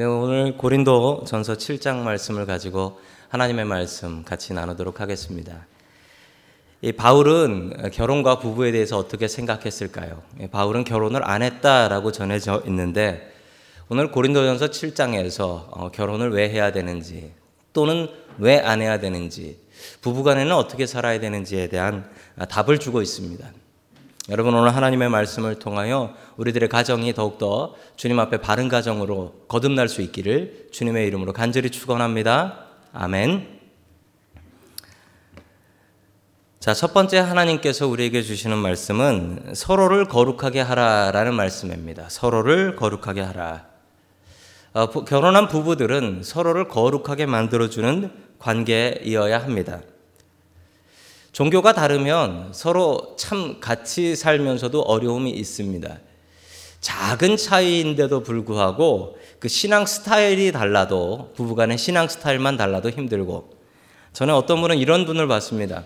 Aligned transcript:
네, 0.00 0.06
오늘 0.06 0.56
고린도 0.56 1.24
전서 1.26 1.52
7장 1.52 1.96
말씀을 1.96 2.46
가지고 2.46 2.98
하나님의 3.28 3.66
말씀 3.66 4.24
같이 4.24 4.54
나누도록 4.54 4.98
하겠습니다. 4.98 5.66
이 6.80 6.90
바울은 6.90 7.90
결혼과 7.92 8.38
부부에 8.38 8.72
대해서 8.72 8.96
어떻게 8.96 9.28
생각했을까요? 9.28 10.22
바울은 10.52 10.84
결혼을 10.84 11.28
안 11.28 11.42
했다라고 11.42 12.12
전해져 12.12 12.62
있는데 12.64 13.30
오늘 13.90 14.10
고린도전서 14.10 14.68
7장에서 14.68 15.66
어, 15.68 15.90
결혼을 15.92 16.30
왜 16.30 16.48
해야 16.48 16.72
되는지 16.72 17.34
또는 17.74 18.08
왜 18.38 18.58
안 18.58 18.80
해야 18.80 19.00
되는지 19.00 19.58
부부간에는 20.00 20.50
어떻게 20.52 20.86
살아야 20.86 21.20
되는지에 21.20 21.68
대한 21.68 22.08
답을 22.48 22.78
주고 22.78 23.02
있습니다. 23.02 23.46
여러분 24.28 24.54
오늘 24.54 24.76
하나님의 24.76 25.08
말씀을 25.08 25.58
통하여 25.58 26.14
우리들의 26.36 26.68
가정이 26.68 27.14
더욱더 27.14 27.74
주님 27.96 28.20
앞에 28.20 28.36
바른 28.36 28.68
가정으로 28.68 29.44
거듭날 29.48 29.88
수 29.88 30.02
있기를 30.02 30.68
주님의 30.72 31.06
이름으로 31.06 31.32
간절히 31.32 31.70
축원합니다. 31.70 32.66
아멘. 32.92 33.60
자, 36.60 36.74
첫 36.74 36.92
번째 36.92 37.18
하나님께서 37.18 37.86
우리에게 37.86 38.20
주시는 38.20 38.58
말씀은 38.58 39.54
서로를 39.54 40.04
거룩하게 40.04 40.60
하라라는 40.60 41.32
말씀입니다. 41.34 42.10
서로를 42.10 42.76
거룩하게 42.76 43.22
하라. 43.22 43.64
어, 44.74 44.90
결혼한 44.90 45.48
부부들은 45.48 46.20
서로를 46.22 46.68
거룩하게 46.68 47.24
만들어주는 47.24 48.10
관계이어야 48.38 49.42
합니다. 49.42 49.80
종교가 51.32 51.72
다르면 51.72 52.50
서로 52.52 53.14
참 53.16 53.60
같이 53.60 54.16
살면서도 54.16 54.82
어려움이 54.82 55.30
있습니다. 55.30 55.98
작은 56.80 57.36
차이인데도 57.36 58.22
불구하고 58.22 59.18
그 59.38 59.48
신앙 59.48 59.86
스타일이 59.86 60.50
달라도 60.50 61.32
부부간의 61.36 61.78
신앙 61.78 62.08
스타일만 62.08 62.56
달라도 62.56 62.90
힘들고 62.90 63.50
저는 64.12 64.34
어떤 64.34 64.60
분은 64.60 64.78
이런 64.78 65.04
분을 65.06 65.28
봤습니다. 65.28 65.84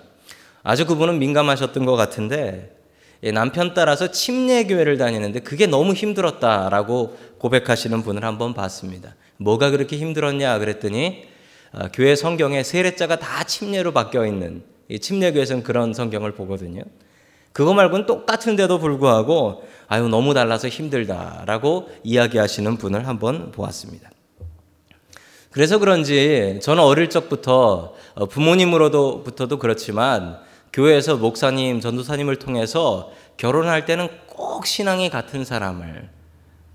아주 0.62 0.86
그분은 0.86 1.19
민감하셨던 1.19 1.84
것 1.84 1.95
같은데 1.97 2.75
남편 3.33 3.75
따라서 3.75 4.11
침례교회를 4.11 4.98
다니는데 4.98 5.41
그게 5.41 5.67
너무 5.67 5.92
힘들었다라고 5.92 7.17
고백하시는 7.39 8.03
분을 8.03 8.25
한번 8.25 8.55
봤습니다. 8.55 9.14
뭐가 9.36 9.70
그렇게 9.70 9.97
힘들었냐 9.97 10.58
그랬더니 10.58 11.25
어, 11.73 11.89
교회 11.92 12.14
성경에 12.14 12.62
세례자가 12.62 13.19
다 13.19 13.45
침례로 13.45 13.92
바뀌어 13.92 14.27
있는 14.27 14.62
침례교에서는 14.89 15.63
그런 15.63 15.93
성경을 15.95 16.33
보거든요. 16.33 16.83
그거 17.53 17.73
말고는 17.73 18.07
똑같은데도 18.07 18.79
불구하고 18.79 19.65
아유 19.87 20.09
너무 20.09 20.35
달라서 20.35 20.69
힘들다라고 20.69 21.89
이야기하시는 22.03 22.77
분을 22.77 23.07
한번 23.07 23.53
보았습니다. 23.53 24.11
그래서 25.51 25.79
그런지 25.79 26.59
저는 26.63 26.83
어릴 26.83 27.09
적부터 27.09 27.95
어, 28.15 28.27
부모님으로부터도 28.27 29.61
그렇지만 29.61 30.39
교회에서 30.73 31.17
목사님, 31.17 31.79
전도사님을 31.79 32.41
통해서 32.41 33.13
결혼할 33.37 33.85
때는 33.85 34.09
꼭 34.27 34.67
신앙이 34.67 35.11
같은 35.11 35.45
사람을 35.45 36.11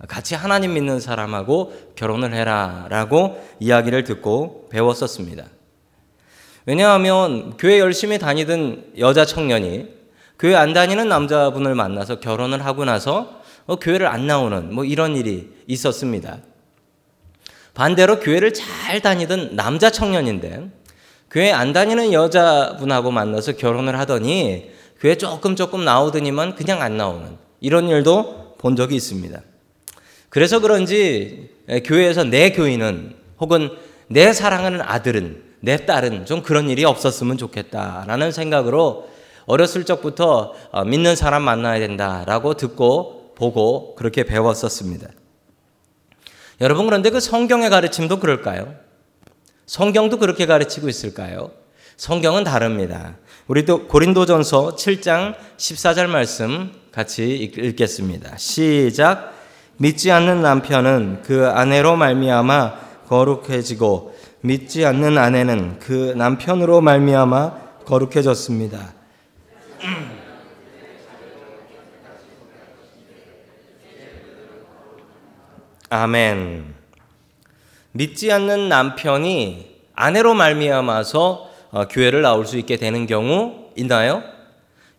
같이 0.07 0.33
하나님 0.35 0.75
믿는 0.75 1.01
사람하고 1.01 1.73
결혼을 1.95 2.33
해라라고 2.33 3.43
이야기를 3.59 4.05
듣고 4.05 4.69
배웠었습니다. 4.69 5.43
왜냐하면 6.69 7.57
교회 7.57 7.79
열심히 7.79 8.19
다니던 8.19 8.91
여자 8.99 9.25
청년이 9.25 9.87
교회 10.37 10.53
안 10.53 10.71
다니는 10.71 11.09
남자분을 11.09 11.73
만나서 11.73 12.19
결혼을 12.19 12.63
하고 12.63 12.85
나서 12.85 13.41
어, 13.65 13.77
교회를 13.77 14.05
안 14.05 14.27
나오는 14.27 14.71
뭐 14.71 14.85
이런 14.85 15.15
일이 15.15 15.49
있었습니다. 15.65 16.37
반대로 17.73 18.19
교회를 18.19 18.53
잘 18.53 19.01
다니던 19.01 19.55
남자 19.55 19.89
청년인데 19.89 20.69
교회 21.31 21.51
안 21.51 21.73
다니는 21.73 22.13
여자분하고 22.13 23.09
만나서 23.09 23.53
결혼을 23.53 23.97
하더니 23.97 24.69
교회 24.99 25.15
조금 25.15 25.55
조금 25.55 25.83
나오더니만 25.83 26.53
그냥 26.53 26.83
안 26.83 26.97
나오는 26.97 27.35
이런 27.61 27.89
일도 27.89 28.57
본 28.59 28.75
적이 28.75 28.95
있습니다. 28.95 29.41
그래서 30.29 30.59
그런지 30.59 31.49
교회에서 31.83 32.25
내 32.25 32.51
교인은 32.51 33.15
혹은 33.39 33.71
내 34.07 34.33
사랑하는 34.33 34.81
아들은 34.81 35.48
내 35.61 35.85
딸은 35.85 36.25
좀 36.25 36.41
그런 36.41 36.69
일이 36.69 36.85
없었으면 36.85 37.37
좋겠다라는 37.37 38.31
생각으로 38.31 39.09
어렸을 39.45 39.83
적부터 39.83 40.53
어, 40.71 40.85
믿는 40.85 41.15
사람 41.15 41.41
만나야 41.43 41.79
된다라고 41.79 42.53
듣고 42.53 43.33
보고 43.35 43.95
그렇게 43.95 44.23
배웠었습니다. 44.23 45.07
여러분 46.61 46.85
그런데 46.85 47.09
그 47.09 47.19
성경의 47.19 47.69
가르침도 47.69 48.19
그럴까요? 48.19 48.75
성경도 49.65 50.17
그렇게 50.17 50.45
가르치고 50.45 50.89
있을까요? 50.89 51.51
성경은 51.95 52.43
다릅니다. 52.43 53.15
우리도 53.47 53.87
고린도전서 53.87 54.75
7장 54.75 55.35
14절 55.57 56.07
말씀 56.07 56.71
같이 56.91 57.35
읽겠습니다. 57.35 58.37
시작 58.37 59.33
믿지 59.77 60.11
않는 60.11 60.41
남편은 60.41 61.23
그 61.23 61.47
아내로 61.47 61.95
말미암아 61.95 62.89
거룩해지고 63.07 64.13
믿지 64.41 64.85
않는 64.85 65.17
아내는 65.17 65.79
그 65.79 66.13
남편으로 66.15 66.79
말미암아 66.81 67.83
거룩해졌습니다. 67.85 68.93
아멘. 75.89 76.75
믿지 77.91 78.31
않는 78.31 78.69
남편이 78.69 79.81
아내로 79.93 80.35
말미암아서 80.35 81.49
어, 81.71 81.87
교회를 81.87 82.21
나올 82.21 82.45
수 82.45 82.57
있게 82.57 82.77
되는 82.77 83.05
경우 83.07 83.71
있나요? 83.75 84.23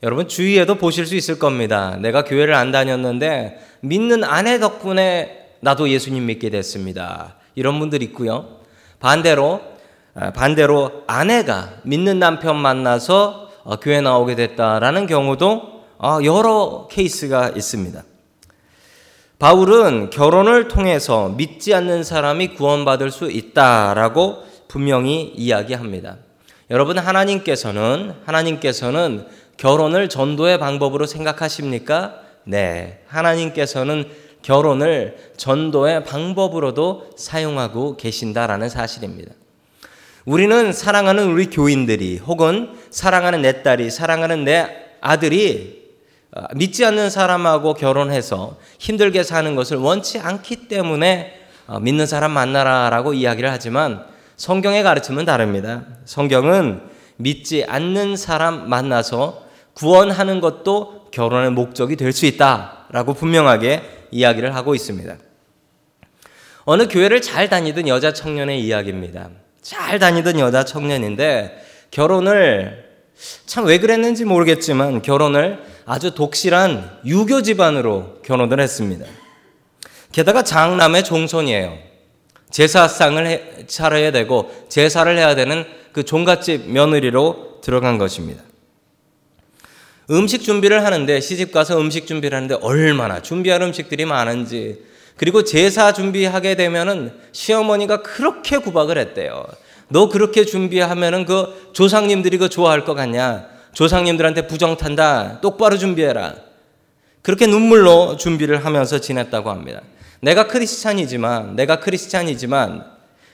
여러분 0.02 0.28
주위에도 0.28 0.76
보실 0.76 1.06
수 1.06 1.14
있을 1.14 1.38
겁니다. 1.38 1.96
내가 1.96 2.24
교회를 2.24 2.54
안 2.54 2.72
다녔는데 2.72 3.58
믿는 3.80 4.24
아내 4.24 4.58
덕분에 4.58 5.56
나도 5.60 5.88
예수님 5.88 6.26
믿게 6.26 6.50
됐습니다. 6.50 7.36
이런 7.54 7.78
분들 7.78 8.02
있고요. 8.04 8.59
반대로 9.00 9.60
아, 10.14 10.32
반대로 10.32 11.04
아내가 11.06 11.70
믿는 11.82 12.18
남편 12.18 12.56
만나서 12.56 13.50
어, 13.64 13.76
교회 13.76 14.00
나오게 14.00 14.34
됐다라는 14.34 15.06
경우도 15.06 15.82
어, 15.98 16.18
여러 16.24 16.88
케이스가 16.90 17.50
있습니다. 17.50 18.02
바울은 19.38 20.10
결혼을 20.10 20.68
통해서 20.68 21.30
믿지 21.30 21.74
않는 21.74 22.04
사람이 22.04 22.54
구원받을 22.54 23.10
수 23.10 23.30
있다라고 23.30 24.44
분명히 24.68 25.32
이야기합니다. 25.34 26.16
여러분 26.70 26.98
하나님께서는 26.98 28.14
하나님께서는 28.26 29.26
결혼을 29.56 30.08
전도의 30.08 30.58
방법으로 30.58 31.06
생각하십니까? 31.06 32.16
네. 32.44 33.02
하나님께서는 33.06 34.10
결혼을 34.42 35.32
전도의 35.36 36.04
방법으로도 36.04 37.10
사용하고 37.16 37.96
계신다라는 37.96 38.68
사실입니다. 38.68 39.32
우리는 40.24 40.72
사랑하는 40.72 41.30
우리 41.30 41.46
교인들이 41.46 42.18
혹은 42.18 42.70
사랑하는 42.90 43.42
내 43.42 43.62
딸이 43.62 43.90
사랑하는 43.90 44.44
내 44.44 44.66
아들이 45.00 45.80
어, 46.32 46.42
믿지 46.54 46.84
않는 46.84 47.10
사람하고 47.10 47.74
결혼해서 47.74 48.56
힘들게 48.78 49.24
사는 49.24 49.56
것을 49.56 49.78
원치 49.78 50.20
않기 50.20 50.68
때문에 50.68 51.40
어, 51.66 51.80
믿는 51.80 52.06
사람 52.06 52.32
만나라라고 52.32 53.14
이야기를 53.14 53.50
하지만 53.50 54.04
성경의 54.36 54.82
가르침은 54.82 55.24
다릅니다. 55.24 55.84
성경은 56.04 56.82
믿지 57.16 57.64
않는 57.64 58.16
사람 58.16 58.68
만나서 58.68 59.44
구원하는 59.74 60.40
것도 60.40 61.06
결혼의 61.10 61.50
목적이 61.50 61.96
될 61.96 62.12
수 62.12 62.26
있다라고 62.26 63.14
분명하게 63.14 63.99
이야기를 64.10 64.54
하고 64.54 64.74
있습니다. 64.74 65.16
어느 66.64 66.88
교회를 66.88 67.22
잘 67.22 67.48
다니던 67.48 67.88
여자 67.88 68.12
청년의 68.12 68.60
이야기입니다. 68.62 69.30
잘 69.62 69.98
다니던 69.98 70.38
여자 70.38 70.64
청년인데 70.64 71.64
결혼을 71.90 72.90
참 73.46 73.66
왜 73.66 73.78
그랬는지 73.78 74.24
모르겠지만 74.24 75.02
결혼을 75.02 75.62
아주 75.84 76.14
독실한 76.14 77.00
유교 77.04 77.42
집안으로 77.42 78.22
결혼을 78.22 78.60
했습니다. 78.60 79.04
게다가 80.12 80.42
장남의 80.42 81.04
종손이에요. 81.04 81.76
제사상을 82.50 83.64
차려야 83.68 84.10
되고 84.10 84.50
제사를 84.68 85.16
해야 85.16 85.34
되는 85.34 85.64
그 85.92 86.04
종갓집 86.04 86.70
며느리로 86.70 87.60
들어간 87.62 87.98
것입니다. 87.98 88.42
음식 90.10 90.42
준비를 90.42 90.84
하는데 90.84 91.20
시집 91.20 91.52
가서 91.52 91.80
음식 91.80 92.06
준비를 92.06 92.36
하는데 92.36 92.56
얼마나 92.60 93.22
준비할 93.22 93.62
음식들이 93.62 94.04
많은지 94.04 94.82
그리고 95.16 95.44
제사 95.44 95.92
준비하게 95.92 96.56
되면은 96.56 97.12
시어머니가 97.32 98.02
그렇게 98.02 98.58
구박을 98.58 98.98
했대요. 98.98 99.44
너 99.88 100.08
그렇게 100.08 100.44
준비하면은 100.44 101.26
그 101.26 101.70
조상님들이 101.72 102.38
그 102.38 102.48
좋아할 102.48 102.84
것 102.84 102.94
같냐? 102.94 103.46
조상님들한테 103.74 104.46
부정 104.46 104.76
탄다. 104.76 105.40
똑바로 105.40 105.76
준비해라. 105.76 106.34
그렇게 107.22 107.46
눈물로 107.46 108.16
준비를 108.16 108.64
하면서 108.64 108.98
지냈다고 108.98 109.50
합니다. 109.50 109.82
내가 110.20 110.46
크리스찬이지만 110.46 111.54
내가 111.54 111.80
크리스찬이지만 111.80 112.84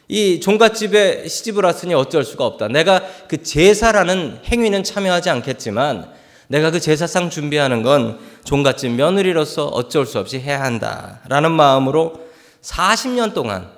이 0.09 0.41
종갓집에 0.41 1.29
시집을 1.29 1.65
왔으니 1.65 1.95
어쩔 1.95 2.25
수가 2.25 2.45
없다. 2.45 2.69
내가 2.69 3.03
그 3.29 3.43
제사라는 3.43 4.41
행위는 4.45 4.83
참여하지 4.83 5.31
않겠지만 5.31 6.11
내가 6.49 6.71
그 6.71 6.81
제사상 6.81 7.31
준비하는 7.31 7.83
건 7.83 8.19
종갓집 8.45 8.93
며느리로서 8.93 9.67
어쩔 9.67 10.07
수 10.07 10.19
없이 10.19 10.39
해야 10.39 10.63
한다라는 10.63 11.53
마음으로 11.53 12.21
40년 12.63 13.35
동안 13.35 13.71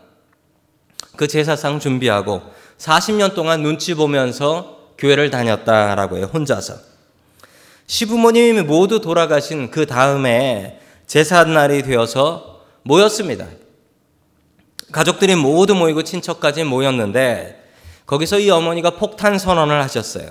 그 1.17 1.27
제사상 1.27 1.81
준비하고 1.81 2.43
40년 2.79 3.35
동안 3.35 3.63
눈치 3.63 3.95
보면서 3.95 4.79
교회를 4.99 5.31
다녔다라고 5.31 6.19
해요. 6.19 6.31
혼자서. 6.33 6.75
시부모님이 7.87 8.63
모두 8.63 9.01
돌아가신 9.01 9.71
그 9.71 9.87
다음에 9.87 10.81
제삿날이 11.07 11.83
되어서 11.83 12.61
모였습니다. 12.83 13.47
가족들이 14.93 15.35
모두 15.37 15.75
모이고 15.75 16.03
친척까지 16.03 16.65
모였는데 16.65 17.65
거기서 18.07 18.39
이 18.41 18.51
어머니가 18.51 18.91
폭탄 18.91 19.39
선언을 19.39 19.83
하셨어요. 19.83 20.31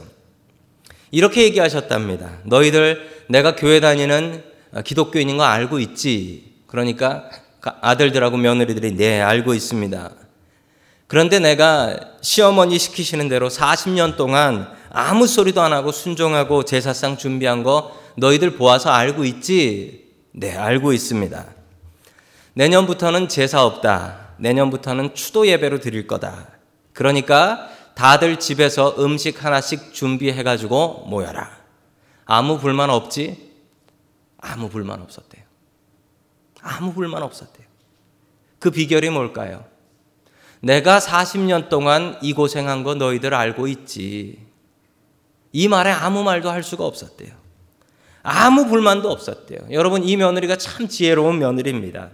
이렇게 1.12 1.44
얘기하셨답니다. 1.44 2.39
너희들 2.44 3.25
내가 3.30 3.56
교회 3.56 3.80
다니는 3.80 4.44
기독교인인 4.83 5.38
거 5.38 5.44
알고 5.44 5.80
있지? 5.80 6.54
그러니까 6.68 7.30
아들들하고 7.62 8.38
며느리들이 8.38 8.95
네, 8.95 9.21
알고 9.21 9.54
있습니다. 9.54 10.12
그런데 11.07 11.39
내가 11.39 11.98
시어머니 12.21 12.77
시키시는 12.77 13.30
대로 13.30 13.50
40년 13.50 14.18
동안 14.18 14.69
아무 14.89 15.25
소리도 15.27 15.62
안 15.62 15.74
하고 15.74 15.92
순종하고 15.92 16.63
제사상 16.63 17.18
준비한 17.18 17.63
거 17.63 17.98
너희들 18.15 18.51
보아서 18.51 18.89
알고 18.89 19.24
있지? 19.25 20.06
네, 20.31 20.56
알고 20.56 20.92
있습니다. 20.92 21.45
내년부터는 22.54 23.30
제사 23.30 23.63
없다. 23.63 24.33
내년부터는 24.38 25.15
추도 25.15 25.48
예배로 25.48 25.80
드릴 25.80 26.07
거다. 26.07 26.48
그러니까 26.94 27.69
다들 27.97 28.38
집에서 28.38 28.94
음식 28.99 29.44
하나씩 29.44 29.91
준비해가지고 29.91 31.05
모여라. 31.07 31.49
아무 32.25 32.59
불만 32.59 32.91
없지? 32.91 33.53
아무 34.38 34.69
불만 34.69 35.01
없었대요. 35.01 35.44
아무 36.61 36.94
불만 36.94 37.23
없었대요. 37.23 37.65
그 38.59 38.69
비결이 38.69 39.09
뭘까요? 39.09 39.65
내가 40.59 40.99
40년 40.99 41.69
동안 41.69 42.19
이 42.21 42.33
고생한 42.33 42.83
거 42.83 42.94
너희들 42.94 43.33
알고 43.33 43.67
있지. 43.67 44.45
이 45.51 45.67
말에 45.67 45.89
아무 45.89 46.23
말도 46.23 46.51
할 46.51 46.61
수가 46.61 46.85
없었대요. 46.85 47.33
아무 48.21 48.67
불만도 48.67 49.09
없었대요. 49.09 49.69
여러분, 49.71 50.03
이 50.03 50.17
며느리가 50.17 50.57
참 50.57 50.88
지혜로운 50.88 51.39
며느리입니다. 51.39 52.11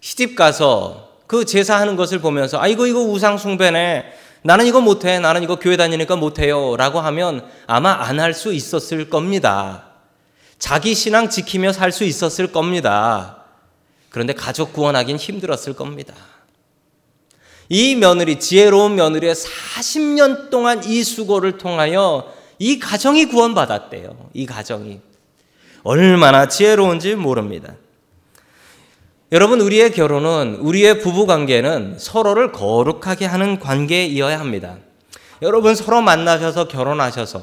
시집 0.00 0.34
가서 0.34 1.12
그 1.28 1.44
제사하는 1.44 1.94
것을 1.94 2.18
보면서, 2.18 2.60
아, 2.60 2.66
이거, 2.66 2.88
이거 2.88 3.02
우상숭배네. 3.02 4.29
나는 4.42 4.66
이거 4.66 4.80
못해. 4.80 5.18
나는 5.18 5.42
이거 5.42 5.56
교회 5.56 5.76
다니니까 5.76 6.16
못해요. 6.16 6.76
라고 6.76 7.00
하면 7.00 7.46
아마 7.66 7.92
안 7.92 8.18
할 8.20 8.32
수 8.34 8.52
있었을 8.52 9.10
겁니다. 9.10 9.84
자기 10.58 10.94
신앙 10.94 11.28
지키며 11.28 11.72
살 11.72 11.92
수 11.92 12.04
있었을 12.04 12.52
겁니다. 12.52 13.44
그런데 14.08 14.32
가족 14.32 14.72
구원하긴 14.72 15.16
힘들었을 15.16 15.74
겁니다. 15.74 16.14
이 17.68 17.94
며느리, 17.94 18.40
지혜로운 18.40 18.96
며느리의 18.96 19.34
40년 19.34 20.50
동안 20.50 20.82
이 20.84 21.04
수고를 21.04 21.56
통하여 21.58 22.32
이 22.58 22.78
가정이 22.78 23.26
구원받았대요. 23.26 24.30
이 24.34 24.44
가정이. 24.46 25.00
얼마나 25.82 26.48
지혜로운지 26.48 27.14
모릅니다. 27.14 27.74
여러분, 29.32 29.60
우리의 29.60 29.92
결혼은, 29.92 30.56
우리의 30.56 31.00
부부 31.00 31.26
관계는 31.26 31.96
서로를 31.98 32.50
거룩하게 32.50 33.26
하는 33.26 33.60
관계이어야 33.60 34.40
합니다. 34.40 34.76
여러분, 35.40 35.74
서로 35.74 36.00
만나셔서 36.00 36.66
결혼하셔서 36.66 37.40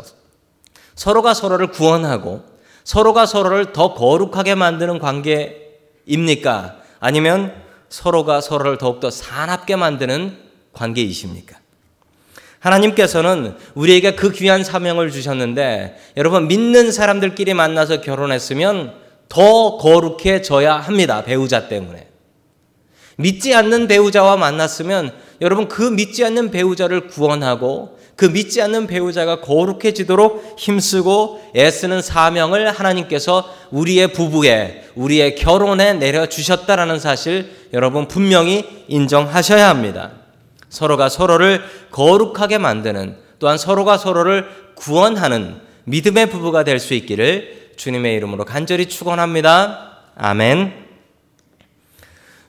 서로가 0.95 1.33
서로를 1.33 1.67
구원하고 1.67 2.43
서로가 2.83 3.25
서로를 3.25 3.71
더 3.71 3.93
거룩하게 3.93 4.55
만드는 4.55 4.99
관계입니까? 4.99 6.75
아니면 6.99 7.53
서로가 7.89 8.41
서로를 8.41 8.77
더욱더 8.77 9.09
사납게 9.09 9.75
만드는 9.77 10.37
관계이십니까? 10.73 11.57
하나님께서는 12.59 13.55
우리에게 13.75 14.15
그 14.15 14.31
귀한 14.31 14.63
사명을 14.63 15.11
주셨는데 15.11 15.97
여러분 16.17 16.47
믿는 16.47 16.91
사람들끼리 16.91 17.53
만나서 17.53 18.01
결혼했으면 18.01 18.93
더 19.29 19.77
거룩해져야 19.77 20.75
합니다. 20.75 21.24
배우자 21.24 21.68
때문에. 21.68 22.07
믿지 23.18 23.53
않는 23.53 23.88
배우자와 23.88 24.38
만났으면 24.38 25.12
여러분 25.41 25.68
그 25.68 25.81
믿지 25.81 26.24
않는 26.24 26.51
배우자를 26.51 27.07
구원하고 27.07 27.97
그 28.15 28.25
믿지 28.25 28.62
않는 28.62 28.88
배우자가 28.88 29.41
거룩해지도록 29.41 30.56
힘쓰고 30.57 31.51
애쓰는 31.56 32.01
사명을 32.01 32.71
하나님께서 32.71 33.47
우리의 33.71 34.13
부부에 34.13 34.89
우리의 34.95 35.35
결혼에 35.35 35.94
내려 35.94 36.25
주셨다라는 36.27 37.00
사실 37.00 37.51
여러분 37.73 38.07
분명히 38.07 38.65
인정하셔야 38.88 39.69
합니다. 39.69 40.12
서로가 40.69 41.09
서로를 41.09 41.62
거룩하게 41.91 42.57
만드는 42.57 43.18
또한 43.39 43.57
서로가 43.57 43.97
서로를 43.97 44.47
구원하는 44.75 45.59
믿음의 45.85 46.30
부부가 46.30 46.63
될 46.63 46.80
수 46.80 46.94
있기를 46.94 47.66
주님의 47.77 48.15
이름으로 48.15 48.44
간절히 48.44 48.88
축원합니다. 48.88 50.01
아멘. 50.15 50.85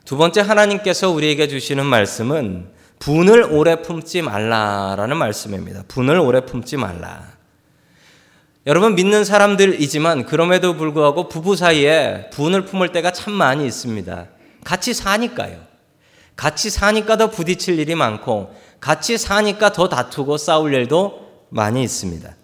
두 0.03 0.17
번째 0.17 0.41
하나님께서 0.41 1.11
우리에게 1.11 1.47
주시는 1.47 1.85
말씀은 1.85 2.71
분을 2.97 3.43
오래 3.43 3.81
품지 3.81 4.21
말라라는 4.21 5.15
말씀입니다. 5.15 5.83
분을 5.87 6.19
오래 6.19 6.45
품지 6.45 6.77
말라. 6.77 7.39
여러분 8.67 8.95
믿는 8.95 9.23
사람들이지만 9.23 10.25
그럼에도 10.25 10.75
불구하고 10.75 11.29
부부 11.29 11.55
사이에 11.55 12.29
분을 12.31 12.65
품을 12.65 12.91
때가 12.91 13.11
참 13.11 13.33
많이 13.33 13.65
있습니다. 13.65 14.27
같이 14.63 14.93
사니까요. 14.93 15.57
같이 16.35 16.69
사니까 16.69 17.17
더 17.17 17.29
부딪힐 17.29 17.79
일이 17.79 17.95
많고 17.95 18.53
같이 18.79 19.17
사니까 19.17 19.71
더 19.71 19.89
다투고 19.89 20.37
싸울 20.37 20.73
일도 20.73 21.47
많이 21.49 21.83
있습니다. 21.83 22.35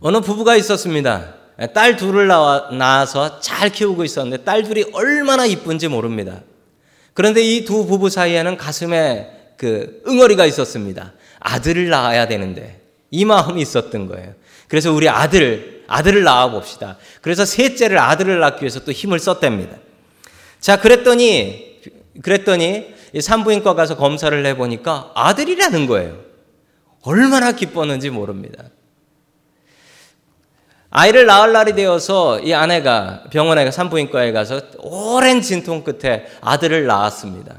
어느 0.00 0.20
부부가 0.20 0.56
있었습니다. 0.56 1.34
딸 1.74 1.96
둘을 1.96 2.26
낳아서 2.26 3.38
잘 3.40 3.70
키우고 3.70 4.04
있었는데 4.04 4.44
딸 4.44 4.62
둘이 4.62 4.84
얼마나 4.92 5.44
이쁜지 5.44 5.88
모릅니다. 5.88 6.40
그런데 7.12 7.42
이 7.42 7.64
두 7.64 7.86
부부 7.86 8.08
사이에는 8.08 8.56
가슴에 8.56 9.54
그 9.58 10.02
응어리가 10.08 10.46
있었습니다. 10.46 11.12
아들을 11.38 11.88
낳아야 11.90 12.26
되는데 12.28 12.80
이 13.10 13.24
마음이 13.26 13.60
있었던 13.60 14.06
거예요. 14.06 14.34
그래서 14.68 14.92
우리 14.92 15.08
아들 15.08 15.84
아들을 15.86 16.22
낳아 16.22 16.50
봅시다. 16.50 16.96
그래서 17.20 17.44
셋째를 17.44 17.98
아들을 17.98 18.38
낳기 18.38 18.62
위해서 18.62 18.80
또 18.80 18.92
힘을 18.92 19.18
썼답니다. 19.18 19.76
자, 20.60 20.80
그랬더니 20.80 21.80
그랬더니 22.22 22.94
산부인과 23.20 23.74
가서 23.74 23.96
검사를 23.96 24.46
해 24.46 24.56
보니까 24.56 25.10
아들이라는 25.14 25.86
거예요. 25.86 26.20
얼마나 27.02 27.52
기뻤는지 27.52 28.10
모릅니다. 28.10 28.64
아이를 30.90 31.26
낳을 31.26 31.52
날이 31.52 31.74
되어서 31.74 32.40
이 32.40 32.52
아내가 32.52 33.24
병원에 33.30 33.70
산부인과에 33.70 34.32
가서 34.32 34.60
오랜 34.78 35.40
진통 35.40 35.84
끝에 35.84 36.26
아들을 36.40 36.86
낳았습니다. 36.86 37.54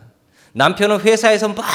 남편은 0.53 0.99
회사에서 0.99 1.47
막 1.47 1.65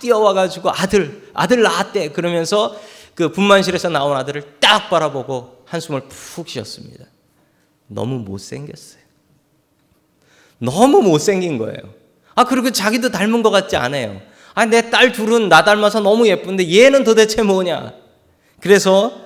뛰어와 0.00 0.34
가지고 0.34 0.70
아들, 0.70 1.30
아들 1.32 1.62
낳았대. 1.62 2.10
그러면서 2.10 2.78
그 3.14 3.32
분만실에서 3.32 3.88
나온 3.88 4.14
아들을 4.14 4.56
딱 4.60 4.90
바라보고 4.90 5.62
한숨을 5.64 6.02
푹 6.02 6.48
쉬었습니다. 6.48 7.06
너무 7.86 8.18
못생겼어요. 8.18 9.00
너무 10.58 11.00
못생긴 11.00 11.56
거예요. 11.56 11.78
아, 12.34 12.44
그리고 12.44 12.70
자기도 12.70 13.10
닮은 13.10 13.42
것 13.42 13.50
같지 13.50 13.76
않아요. 13.76 14.20
아, 14.54 14.66
내 14.66 14.82
딸 14.90 15.12
둘은 15.12 15.48
나 15.48 15.64
닮아서 15.64 16.00
너무 16.00 16.26
예쁜데 16.28 16.70
얘는 16.76 17.04
도대체 17.04 17.42
뭐냐. 17.42 17.94
그래서 18.60 19.25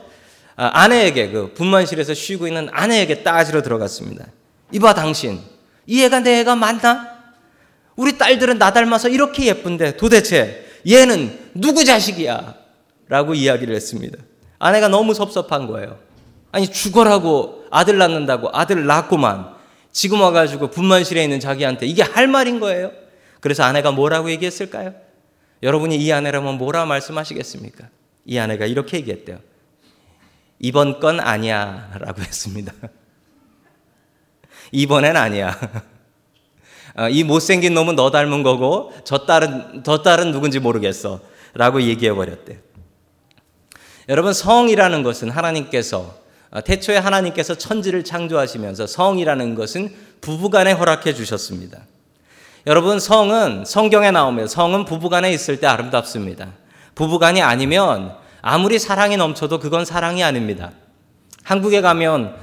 아, 0.56 0.70
아내에게 0.72 1.30
그 1.30 1.52
분만실에서 1.54 2.14
쉬고 2.14 2.46
있는 2.46 2.68
아내에게 2.72 3.22
따지러 3.22 3.62
들어갔습니다. 3.62 4.26
이봐 4.72 4.94
당신 4.94 5.40
이 5.86 6.02
애가 6.02 6.20
내 6.20 6.40
애가 6.40 6.56
맞나? 6.56 7.08
우리 7.96 8.16
딸들은 8.16 8.58
나 8.58 8.72
닮아서 8.72 9.08
이렇게 9.08 9.46
예쁜데 9.46 9.96
도대체 9.96 10.66
얘는 10.88 11.50
누구 11.54 11.84
자식이야? 11.84 12.54
라고 13.08 13.34
이야기를 13.34 13.74
했습니다. 13.74 14.18
아내가 14.58 14.88
너무 14.88 15.14
섭섭한 15.14 15.66
거예요. 15.66 15.98
아니 16.52 16.68
죽어라고 16.68 17.64
아들 17.70 17.98
낳는다고 17.98 18.50
아들을 18.52 18.86
낳고만 18.86 19.54
지금 19.92 20.20
와가지고 20.20 20.68
분만실에 20.70 21.22
있는 21.22 21.40
자기한테 21.40 21.86
이게 21.86 22.02
할 22.02 22.28
말인 22.28 22.60
거예요? 22.60 22.92
그래서 23.40 23.64
아내가 23.64 23.90
뭐라고 23.90 24.30
얘기했을까요? 24.30 24.94
여러분이 25.62 25.96
이 25.96 26.12
아내라면 26.12 26.58
뭐라 26.58 26.86
말씀하시겠습니까? 26.86 27.88
이 28.24 28.38
아내가 28.38 28.66
이렇게 28.66 28.98
얘기했대요. 28.98 29.38
이번 30.60 31.00
건 31.00 31.18
아니야. 31.18 31.90
라고 31.98 32.20
했습니다. 32.22 32.72
이번엔 34.70 35.16
아니야. 35.16 35.58
어, 36.96 37.08
이 37.08 37.24
못생긴 37.24 37.74
놈은 37.74 37.96
너 37.96 38.10
닮은 38.10 38.42
거고 38.42 38.92
저 39.04 39.24
딸은 39.26 39.82
저 39.84 40.02
딸은 40.02 40.32
누군지 40.32 40.60
모르겠어. 40.60 41.20
라고 41.54 41.82
얘기해 41.82 42.12
버렸대. 42.12 42.60
여러분 44.08 44.32
성이라는 44.32 45.02
것은 45.02 45.30
하나님께서 45.30 46.14
어, 46.50 46.60
태초에 46.60 46.98
하나님께서 46.98 47.54
천지를 47.54 48.04
창조하시면서 48.04 48.86
성이라는 48.86 49.54
것은 49.54 49.94
부부간에 50.20 50.72
허락해 50.72 51.14
주셨습니다. 51.14 51.80
여러분 52.66 53.00
성은 53.00 53.64
성경에 53.64 54.10
나오면 54.10 54.46
성은 54.48 54.84
부부간에 54.84 55.32
있을 55.32 55.58
때 55.58 55.66
아름답습니다. 55.66 56.48
부부간이 56.94 57.40
아니면 57.40 58.19
아무리 58.42 58.78
사랑이 58.78 59.16
넘쳐도 59.16 59.60
그건 59.60 59.84
사랑이 59.84 60.22
아닙니다. 60.22 60.72
한국에 61.42 61.80
가면 61.80 62.36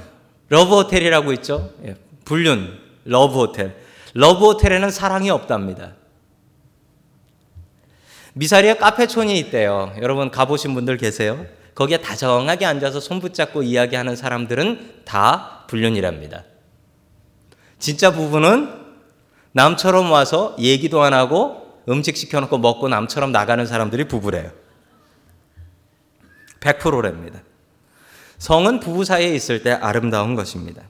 러브 0.48 0.76
호텔이라고 0.76 1.32
있죠. 1.34 1.72
예, 1.84 1.96
불륜 2.24 2.78
러브 3.04 3.34
호텔. 3.34 3.76
러브 4.14 4.44
호텔에는 4.46 4.90
사랑이 4.90 5.30
없답니다. 5.30 5.92
미사리에 8.34 8.76
카페촌이 8.76 9.38
있대요. 9.40 9.92
여러분 10.00 10.30
가보신 10.30 10.74
분들 10.74 10.96
계세요? 10.96 11.44
거기에 11.74 11.98
다정하게 11.98 12.66
앉아서 12.66 13.00
손 13.00 13.20
붙잡고 13.20 13.62
이야기하는 13.62 14.16
사람들은 14.16 15.02
다 15.04 15.64
불륜이랍니다. 15.68 16.44
진짜 17.78 18.12
부부는 18.12 18.72
남처럼 19.52 20.10
와서 20.10 20.56
얘기도 20.58 21.02
안 21.02 21.14
하고 21.14 21.82
음식 21.88 22.16
시켜놓고 22.16 22.58
먹고 22.58 22.88
남처럼 22.88 23.32
나가는 23.32 23.64
사람들이 23.64 24.08
부부래요. 24.08 24.50
100%랍니다. 26.60 27.40
성은 28.38 28.80
부부 28.80 29.04
사이에 29.04 29.34
있을 29.34 29.62
때 29.62 29.72
아름다운 29.72 30.34
것입니다. 30.34 30.82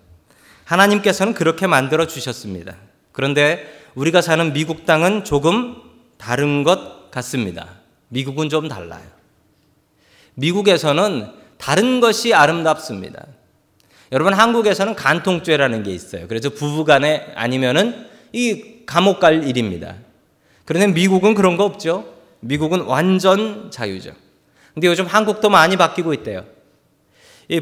하나님께서는 0.65 1.35
그렇게 1.35 1.67
만들어 1.67 2.07
주셨습니다. 2.07 2.77
그런데 3.13 3.83
우리가 3.95 4.21
사는 4.21 4.53
미국 4.53 4.85
땅은 4.85 5.25
조금 5.25 5.77
다른 6.19 6.63
것 6.63 7.11
같습니다. 7.11 7.69
미국은 8.09 8.49
좀 8.49 8.69
달라요. 8.69 9.03
미국에서는 10.35 11.33
다른 11.57 12.01
것이 12.01 12.35
아름답습니다. 12.35 13.27
여러분 14.13 14.33
한국에서는 14.33 14.95
간통죄라는 14.95 15.83
게 15.83 15.93
있어요. 15.93 16.29
그래서 16.29 16.51
부부간에 16.51 17.33
아니면은 17.35 18.07
이 18.33 18.85
감옥 18.87 19.21
갈 19.21 19.45
일입니다. 19.45 19.97
그런데 20.65 20.87
미국은 20.93 21.35
그런 21.35 21.57
거 21.57 21.65
없죠. 21.65 22.15
미국은 22.41 22.83
완전 22.83 23.71
자유죠. 23.71 24.13
근데 24.79 24.87
요즘 24.87 25.07
한국도 25.07 25.51
많이 25.51 25.77
바뀌고 25.77 26.15
있대요. 26.15 26.45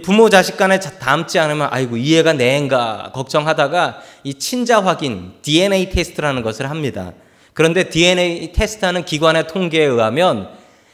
부모 0.02 0.28
자식 0.28 0.58
간에 0.58 0.78
닮지 0.78 1.38
않으면 1.38 1.68
아이고 1.70 1.96
이해가 1.96 2.35
내인가 2.35 3.11
걱정하다가 3.14 4.02
이 4.23 4.35
친자 4.35 4.82
확인 4.82 5.32
DNA 5.40 5.88
테스트라는 5.88 6.42
것을 6.42 6.68
합니다. 6.68 7.14
그런데 7.54 7.88
DNA 7.88 8.52
테스트하는 8.52 9.06
기관의 9.06 9.46
통계에 9.46 9.87
의하면 9.87 10.50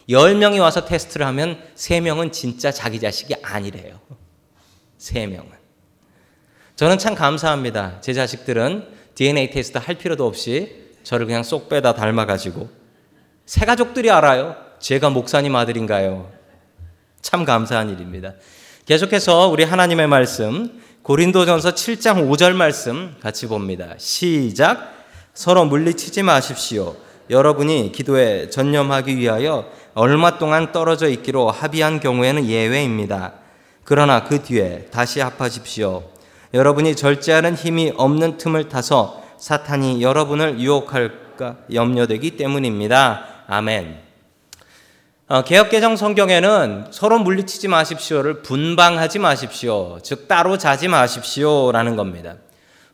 10명이 0.09 0.61
와서 0.61 0.85
테스트를 0.85 1.26
하면 1.26 1.61
3명은 1.75 2.31
진짜 2.31 2.71
자기 2.71 3.00
자식이 3.00 3.35
아니래요. 3.43 3.99
3명은. 5.00 5.50
저는 6.76 6.99
참 6.99 7.17
감사합니다. 7.17 8.00
제 8.00 8.12
자식들은 8.12 8.87
DNA 9.17 9.50
테스트 9.50 9.79
할 9.79 9.97
필요도 9.97 10.25
없이 10.25 10.87
저를 11.02 11.26
그냥 11.26 11.43
쏙 11.43 11.69
빼다 11.69 11.95
닮아가지고 11.95 12.71
새 13.45 13.67
가족들이 13.67 14.09
알아요. 14.09 14.71
제가 14.83 15.11
목사님 15.11 15.55
아들인가요? 15.55 16.29
참 17.21 17.45
감사한 17.45 17.89
일입니다. 17.91 18.35
계속해서 18.85 19.47
우리 19.47 19.62
하나님의 19.62 20.09
말씀 20.09 20.83
고린도전서 21.03 21.75
7장 21.75 22.29
5절 22.29 22.53
말씀 22.55 23.15
같이 23.23 23.47
봅니다. 23.47 23.95
시작 23.99 24.93
서로 25.35 25.65
물리치지 25.67 26.25
마십시오. 26.25 26.97
여러분이 27.31 27.93
기도에 27.93 28.51
전념하기 28.51 29.17
위하여 29.19 29.71
얼마 29.95 30.37
동안 30.39 30.73
떨어져 30.73 31.09
있기로 31.11 31.49
합의한 31.49 32.01
경우에는 32.01 32.45
예외입니다. 32.47 33.35
그러나 33.85 34.25
그 34.25 34.43
뒤에 34.43 34.89
다시 34.91 35.21
합하십시오. 35.21 36.03
여러분이 36.55 36.97
절제하는 36.97 37.55
힘이 37.55 37.93
없는 37.97 38.37
틈을 38.37 38.69
타서 38.69 39.23
사탄이 39.39 40.03
여러분을 40.03 40.59
유혹할까 40.59 41.59
염려되기 41.73 42.33
때문입니다. 42.33 43.45
아멘. 43.47 44.12
어, 45.33 45.41
개혁개정 45.41 45.97
성경에는 45.97 46.89
서로 46.91 47.19
물리치지 47.19 47.67
마십시오를 47.67 48.43
분방하지 48.43 49.19
마십시오. 49.19 49.99
즉, 50.03 50.29
따로 50.29 50.59
자지 50.59 50.89
마십시오라는 50.89 51.97
겁니다. 51.97 52.37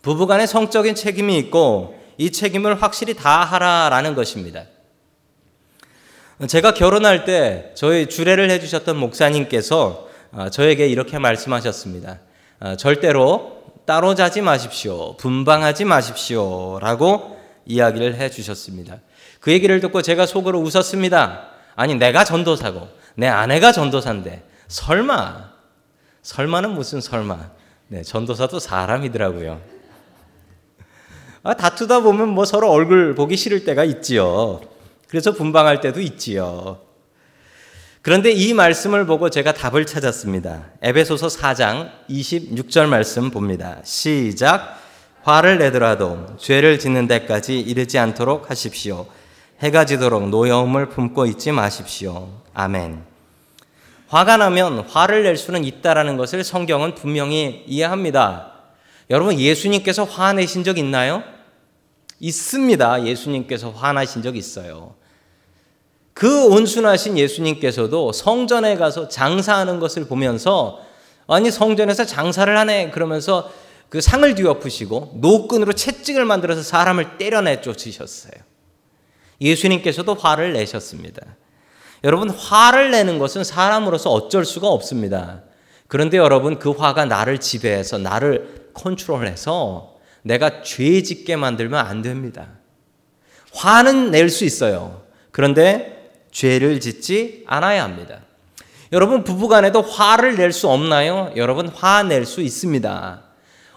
부부간에 0.03 0.47
성적인 0.47 0.95
책임이 0.95 1.37
있고 1.39 1.99
이 2.17 2.31
책임을 2.31 2.81
확실히 2.81 3.15
다 3.15 3.43
하라라는 3.43 4.15
것입니다. 4.15 4.63
제가 6.47 6.75
결혼할 6.75 7.25
때 7.25 7.73
저희 7.75 8.07
주례를 8.07 8.53
해주셨던 8.53 8.97
목사님께서 8.97 10.07
어, 10.31 10.49
저에게 10.49 10.87
이렇게 10.87 11.19
말씀하셨습니다. 11.19 12.21
어, 12.61 12.77
절대로 12.77 13.65
따로 13.85 14.15
자지 14.15 14.43
마십시오. 14.43 15.17
분방하지 15.17 15.87
마십시오. 15.87 16.79
라고 16.79 17.37
이야기를 17.67 18.15
해 18.15 18.31
주셨습니다. 18.31 18.99
그 19.41 19.51
얘기를 19.51 19.81
듣고 19.81 20.03
제가 20.03 20.25
속으로 20.25 20.61
웃었습니다. 20.61 21.58
아니 21.79 21.95
내가 21.95 22.25
전도사고 22.25 22.89
내 23.15 23.29
아내가 23.29 23.71
전도사인데 23.71 24.43
설마 24.67 25.49
설마는 26.23 26.71
무슨 26.71 27.01
설마 27.01 27.51
네, 27.87 28.03
전도사도 28.03 28.59
사람이더라고요. 28.59 29.61
아, 31.45 31.55
다투다 31.55 32.01
보면 32.01 32.31
뭐 32.31 32.45
서로 32.45 32.69
얼굴 32.69 33.15
보기 33.15 33.37
싫을 33.37 33.65
때가 33.65 33.85
있지요. 33.85 34.61
그래서 35.07 35.31
분방할 35.33 35.81
때도 35.81 36.01
있지요. 36.01 36.81
그런데 38.03 38.33
이 38.33 38.55
말씀을 38.55 39.07
보고 39.07 39.31
제가 39.31 39.53
답을 39.53 39.87
찾았습니다. 39.87 40.71
에베소서 40.83 41.29
4장 41.29 41.93
26절 42.11 42.89
말씀 42.89 43.31
봅니다. 43.31 43.79
시작. 43.85 44.81
화를 45.23 45.59
내더라도 45.59 46.27
죄를 46.39 46.81
짓는 46.81 47.07
데까지 47.07 47.61
이르지 47.61 48.01
않도록 48.01 48.51
하십시오. 48.51 49.07
해가 49.61 49.87
지도록 49.87 50.29
노여움을 50.29 50.89
품고 50.89 51.27
있지 51.27 51.51
마십시오. 51.51 52.29
아멘. 52.55 53.03
화가 54.07 54.37
나면 54.37 54.81
화를 54.89 55.25
낼 55.25 55.37
수는 55.37 55.65
있다라는 55.65 56.17
것을 56.17 56.45
성경은 56.45 56.95
분명히 56.95 57.65
이해합니다. 57.67 58.53
여러분 59.11 59.39
예수님께서 59.39 60.05
화내신 60.05 60.63
적 60.63 60.79
있나요? 60.79 61.25
있습니다. 62.21 63.05
예수님께서 63.05 63.71
화나신 63.71 64.23
적 64.23 64.37
있어요. 64.37 64.95
그 66.15 66.47
온순하신 66.47 67.19
예수님께서도 67.19 68.13
성전에 68.13 68.77
가서 68.77 69.09
장사하는 69.09 69.81
것을 69.81 70.07
보면서 70.07 70.81
아니 71.27 71.51
성전에서 71.51 72.05
장사를 72.05 72.57
하네 72.57 72.91
그러면서 72.91 73.51
그 73.89 74.01
상을 74.01 74.35
뒤엎으시고 74.35 75.15
노끈으로 75.17 75.73
채찍을 75.73 76.25
만들어서 76.25 76.63
사람을 76.63 77.19
때려내 77.19 77.61
쫓으셨어요. 77.61 78.33
예수님께서도 79.41 80.15
화를 80.15 80.53
내셨습니다. 80.53 81.23
여러분, 82.05 82.31
화를 82.31 82.91
내는 82.91 83.19
것은 83.19 83.45
사람으로서 83.45 84.11
어쩔 84.11 84.45
수가 84.45 84.69
없습니다. 84.69 85.43
그런데 85.89 86.17
여러분, 86.17 86.59
그 86.59 86.71
화가 86.71 87.07
나를 87.07 87.39
지배해서 87.39 87.99
나를 87.99 88.71
컨트롤해서 88.75 89.97
내가 90.23 90.63
죄 90.63 91.03
짓게 91.03 91.37
만들면 91.37 91.85
안 91.85 92.03
됩니다. 92.03 92.49
화는 93.53 94.11
낼 94.11 94.29
수 94.29 94.45
있어요. 94.45 95.03
그런데 95.31 96.13
죄를 96.31 96.81
짓지 96.81 97.45
않아야 97.47 97.83
합니다. 97.83 98.21
여러분, 98.93 99.25
부부간에도 99.25 99.83
화를 99.83 100.37
낼 100.37 100.53
수 100.53 100.69
없나요? 100.69 101.33
여러분, 101.37 101.69
화낼 101.69 102.27
수 102.27 102.41
있습니다. 102.41 103.23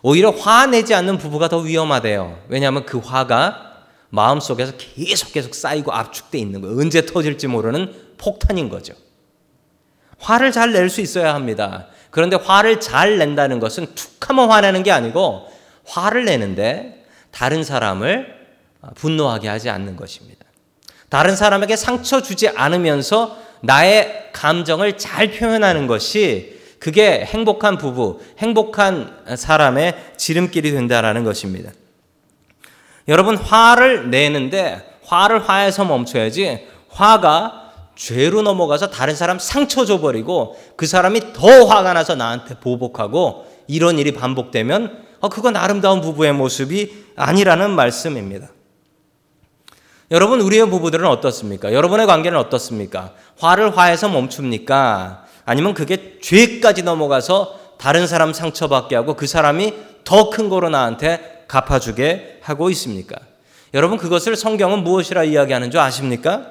오히려 0.03 0.31
화 0.31 0.65
내지 0.65 0.93
않는 0.93 1.17
부부가 1.17 1.47
더 1.47 1.59
위험하대요. 1.59 2.39
왜냐하면 2.49 2.85
그 2.85 2.97
화가 2.97 3.70
마음속에서 4.11 4.73
계속 4.77 5.33
계속 5.33 5.55
쌓이고 5.55 5.91
압축돼 5.91 6.37
있는 6.37 6.61
거예요. 6.61 6.77
언제 6.77 7.05
터질지 7.05 7.47
모르는 7.47 7.93
폭탄인 8.17 8.69
거죠. 8.69 8.93
화를 10.19 10.51
잘 10.51 10.71
낼 10.73 10.89
수 10.89 11.01
있어야 11.01 11.33
합니다. 11.33 11.87
그런데 12.11 12.35
화를 12.35 12.79
잘 12.79 13.17
낸다는 13.17 13.59
것은 13.59 13.87
툭 13.95 14.29
하면 14.29 14.51
화내는 14.51 14.83
게 14.83 14.91
아니고 14.91 15.47
화를 15.85 16.25
내는데 16.25 17.05
다른 17.31 17.63
사람을 17.63 18.35
분노하게 18.95 19.47
하지 19.47 19.69
않는 19.69 19.95
것입니다. 19.95 20.45
다른 21.09 21.35
사람에게 21.35 21.75
상처 21.75 22.21
주지 22.21 22.49
않으면서 22.49 23.37
나의 23.61 24.29
감정을 24.33 24.97
잘 24.97 25.31
표현하는 25.31 25.87
것이 25.87 26.59
그게 26.79 27.23
행복한 27.25 27.77
부부, 27.77 28.19
행복한 28.39 29.23
사람의 29.35 30.13
지름길이 30.17 30.71
된다라는 30.71 31.23
것입니다. 31.23 31.71
여러분 33.07 33.35
화를 33.35 34.09
내는데 34.09 34.99
화를 35.05 35.47
화에서 35.47 35.85
멈춰야지 35.85 36.67
화가 36.89 37.61
죄로 37.95 38.41
넘어가서 38.41 38.89
다른 38.89 39.15
사람 39.15 39.37
상처 39.39 39.85
줘버리고 39.85 40.57
그 40.75 40.85
사람이 40.87 41.33
더 41.33 41.65
화가 41.65 41.93
나서 41.93 42.15
나한테 42.15 42.59
보복하고 42.59 43.45
이런 43.67 43.99
일이 43.99 44.13
반복되면 44.13 45.03
어, 45.19 45.29
그건 45.29 45.55
아름다운 45.55 46.01
부부의 46.01 46.33
모습이 46.33 47.05
아니라는 47.15 47.71
말씀입니다. 47.71 48.49
여러분, 50.09 50.41
우리의 50.41 50.69
부부들은 50.69 51.05
어떻습니까? 51.07 51.71
여러분의 51.71 52.07
관계는 52.07 52.37
어떻습니까? 52.37 53.13
화를 53.39 53.77
화해서 53.77 54.09
멈춥니까? 54.09 55.25
아니면 55.45 55.73
그게 55.73 56.17
죄까지 56.21 56.83
넘어가서 56.83 57.59
다른 57.77 58.07
사람 58.07 58.33
상처받게 58.33 58.95
하고 58.95 59.15
그 59.15 59.25
사람이 59.27 59.73
더 60.03 60.29
큰 60.31 60.49
거로 60.49 60.69
나한테 60.69 61.40
갚아주게 61.51 62.39
하고 62.41 62.69
있습니까? 62.69 63.17
여러분, 63.73 63.97
그것을 63.97 64.37
성경은 64.37 64.83
무엇이라 64.83 65.25
이야기하는 65.25 65.69
줄 65.69 65.81
아십니까? 65.81 66.45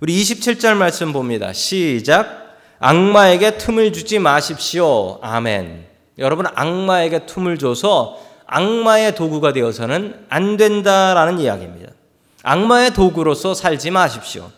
우리 0.00 0.20
27절 0.22 0.76
말씀 0.76 1.12
봅니다. 1.12 1.52
시작. 1.52 2.56
악마에게 2.78 3.58
틈을 3.58 3.92
주지 3.92 4.18
마십시오. 4.18 5.18
아멘. 5.22 5.84
여러분, 6.18 6.46
악마에게 6.54 7.26
틈을 7.26 7.58
줘서 7.58 8.18
악마의 8.46 9.14
도구가 9.14 9.52
되어서는 9.52 10.26
안 10.30 10.56
된다라는 10.56 11.38
이야기입니다. 11.38 11.92
악마의 12.42 12.92
도구로서 12.94 13.54
살지 13.54 13.90
마십시오. 13.90 14.50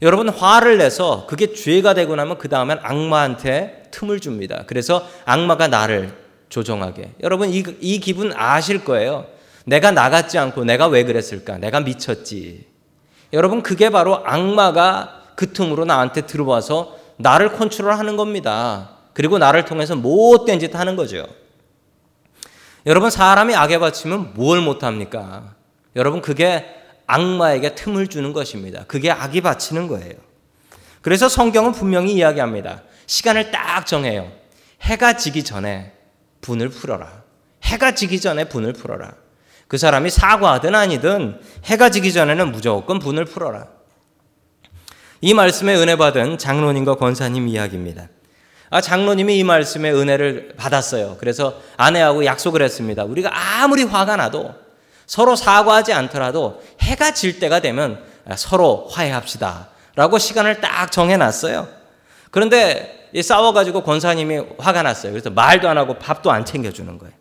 여러분 0.00 0.28
화를 0.28 0.78
내서 0.78 1.26
그게 1.26 1.52
죄가 1.52 1.94
되고 1.94 2.14
나면 2.14 2.38
그 2.38 2.48
다음엔 2.48 2.78
악마한테 2.82 3.88
틈을 3.90 4.20
줍니다. 4.20 4.62
그래서 4.66 5.04
악마가 5.24 5.66
나를 5.66 6.27
조종하게. 6.48 7.12
여러분 7.22 7.50
이, 7.50 7.62
이 7.80 8.00
기분 8.00 8.32
아실 8.34 8.84
거예요. 8.84 9.26
내가 9.64 9.90
나갔지 9.90 10.38
않고 10.38 10.64
내가 10.64 10.86
왜 10.86 11.04
그랬을까? 11.04 11.58
내가 11.58 11.80
미쳤지. 11.80 12.66
여러분 13.32 13.62
그게 13.62 13.90
바로 13.90 14.24
악마가 14.24 15.22
그 15.36 15.52
틈으로 15.52 15.84
나한테 15.84 16.22
들어와서 16.22 16.96
나를 17.16 17.52
컨트롤하는 17.52 18.16
겁니다. 18.16 18.90
그리고 19.12 19.38
나를 19.38 19.64
통해서 19.64 19.94
못된 19.96 20.60
짓 20.60 20.74
하는 20.74 20.96
거죠. 20.96 21.26
여러분 22.86 23.10
사람이 23.10 23.54
악에 23.54 23.78
바치면 23.78 24.34
뭘 24.34 24.60
못합니까? 24.60 25.54
여러분 25.96 26.22
그게 26.22 26.64
악마에게 27.06 27.74
틈을 27.74 28.08
주는 28.08 28.32
것입니다. 28.32 28.84
그게 28.86 29.10
악이 29.10 29.40
바치는 29.40 29.88
거예요. 29.88 30.14
그래서 31.02 31.28
성경은 31.28 31.72
분명히 31.72 32.14
이야기합니다. 32.14 32.82
시간을 33.06 33.50
딱 33.50 33.86
정해요. 33.86 34.30
해가 34.82 35.16
지기 35.16 35.42
전에 35.42 35.92
분을 36.40 36.68
풀어라. 36.68 37.22
해가 37.64 37.94
지기 37.94 38.20
전에 38.20 38.44
분을 38.44 38.72
풀어라. 38.72 39.12
그 39.66 39.76
사람이 39.76 40.10
사과하든 40.10 40.74
아니든 40.74 41.40
해가 41.64 41.90
지기 41.90 42.12
전에는 42.12 42.52
무조건 42.52 42.98
분을 42.98 43.24
풀어라. 43.24 43.66
이 45.20 45.34
말씀에 45.34 45.74
은혜 45.76 45.96
받은 45.96 46.38
장로님과 46.38 46.94
권사님 46.96 47.48
이야기입니다. 47.48 48.08
아, 48.70 48.80
장로님이 48.80 49.38
이 49.38 49.44
말씀에 49.44 49.90
은혜를 49.90 50.54
받았어요. 50.56 51.16
그래서 51.18 51.60
아내하고 51.76 52.24
약속을 52.24 52.62
했습니다. 52.62 53.04
우리가 53.04 53.30
아무리 53.32 53.82
화가 53.82 54.16
나도 54.16 54.54
서로 55.06 55.36
사과하지 55.36 55.92
않더라도 55.92 56.62
해가 56.82 57.12
질 57.12 57.38
때가 57.40 57.60
되면 57.60 58.04
서로 58.36 58.86
화해합시다. 58.90 59.70
라고 59.94 60.18
시간을 60.18 60.60
딱 60.60 60.92
정해놨어요. 60.92 61.66
그런데 62.30 62.97
싸워가지고 63.22 63.82
권사님이 63.82 64.42
화가 64.58 64.82
났어요. 64.82 65.12
그래서 65.12 65.30
말도 65.30 65.68
안 65.68 65.78
하고 65.78 65.98
밥도 65.98 66.30
안 66.30 66.44
챙겨주는 66.44 66.98
거예요. 66.98 67.14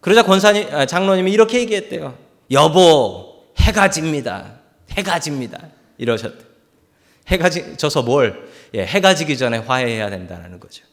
그러자 0.00 0.22
권사님, 0.22 0.72
아, 0.72 0.86
장로님이 0.86 1.32
이렇게 1.32 1.58
얘기했대요. 1.60 2.16
여보, 2.52 3.44
해가 3.58 3.90
집니다. 3.90 4.52
해가 4.92 5.18
집니다. 5.18 5.58
이러셨대. 5.98 6.44
해가 7.28 7.50
져서 7.50 8.02
뭘? 8.02 8.48
예, 8.74 8.84
해가 8.84 9.14
지기 9.14 9.36
전에 9.36 9.58
화해해야 9.58 10.10
된다는 10.10 10.60
거죠. 10.60 10.84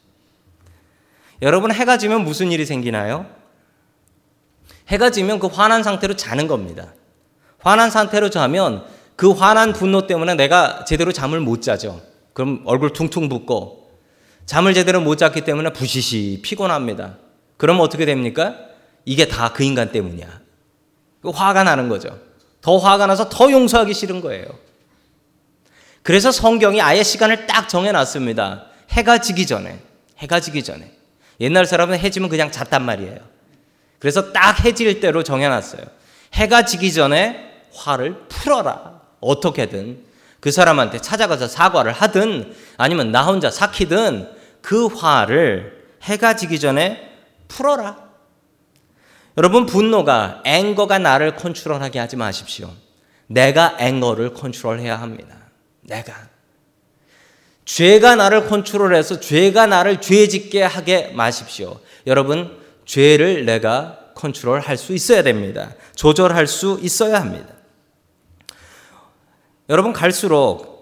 여러분, 1.42 1.72
해가 1.72 1.98
지면 1.98 2.24
무슨 2.24 2.52
일이 2.52 2.66
생기나요? 2.66 3.28
해가 4.88 5.12
지면 5.12 5.40
그 5.40 5.48
화난 5.48 5.84
상태로 5.84 6.16
자는 6.16 6.48
겁니다. 6.48 6.94
화난 7.60 7.92
상태로 7.92 8.30
자면 8.30 8.86
그 9.16 9.32
화난 9.32 9.74
분노 9.74 10.08
때문에 10.08 10.36
내가 10.36 10.86
제대로 10.86 11.12
잠을 11.12 11.40
못 11.40 11.62
자죠. 11.62 12.02
그럼 12.34 12.64
얼굴 12.66 12.94
퉁퉁 12.94 13.30
붓고 13.30 13.83
잠을 14.46 14.74
제대로 14.74 15.02
못 15.02 15.16
잤기 15.18 15.42
때문에 15.42 15.72
부시시 15.72 16.40
피곤합니다. 16.44 17.18
그럼 17.58 17.80
어떻게 17.80 18.06
됩니까? 18.06 18.56
이게 19.06 19.28
다 19.28 19.54
그 19.54 19.64
인간 19.64 19.92
때문이야. 19.92 20.42
그 21.22 21.30
화가 21.30 21.64
나는 21.64 21.90
거죠. 21.90 22.20
더 22.62 22.78
화가 22.78 23.08
나서 23.08 23.30
더 23.30 23.52
용서하기 23.52 23.94
싫은 23.94 24.22
거예요. 24.22 24.46
그래서 26.02 26.32
성경이 26.32 26.82
아예 26.82 27.04
시간을 27.04 27.48
딱 27.48 27.70
정해놨습니다. 27.70 28.66
해가 28.92 29.20
지기 29.20 29.46
전에, 29.46 29.80
해가 30.18 30.40
지기 30.42 30.64
전에. 30.64 30.92
옛날 31.40 31.66
사람은 31.66 31.98
해지면 32.00 32.30
그냥 32.30 32.52
잤단 32.52 32.84
말이에요. 32.84 33.18
그래서 34.00 34.34
딱 34.34 34.64
해질 34.66 35.00
대로 35.00 35.24
정해놨어요. 35.24 35.82
해가 36.34 36.66
지기 36.66 36.92
전에 36.92 37.52
화를 37.74 38.28
풀어라. 38.28 39.02
어떻게든 39.22 40.04
그 40.44 40.52
사람한테 40.52 41.00
찾아가서 41.00 41.48
사과를 41.48 41.94
하든 41.94 42.54
아니면 42.76 43.14
나 43.14 43.24
혼자 43.24 43.50
삭히든 43.50 44.30
그 44.62 44.88
화를 44.88 45.86
해가 46.02 46.36
지기 46.36 46.60
전에 46.60 47.12
풀어라. 47.48 48.10
여러분 49.38 49.66
분노가 49.66 50.42
앵거가 50.44 51.00
나를 51.00 51.38
컨트롤하게 51.38 51.98
하지 51.98 52.18
마십시오. 52.18 52.70
내가 53.28 53.78
anger를 53.80 54.34
컨트롤해야 54.34 55.00
합니다. 55.00 55.34
내가 55.80 56.14
죄가 57.64 58.16
나를 58.18 58.48
컨트롤해서 58.48 59.22
죄가 59.22 59.68
나를 59.68 60.02
죄짓게 60.02 60.62
하게 60.62 61.14
마십시오. 61.16 61.80
여러분 62.06 62.60
죄를 62.84 63.46
내가 63.46 63.98
컨트롤 64.14 64.60
할 64.60 64.76
수 64.76 64.92
있어야 64.92 65.24
됩니다. 65.24 65.74
조절할 65.96 66.48
수 66.48 66.80
있어야 66.82 67.22
합니다. 67.22 67.63
여러분, 69.70 69.94
갈수록 69.94 70.74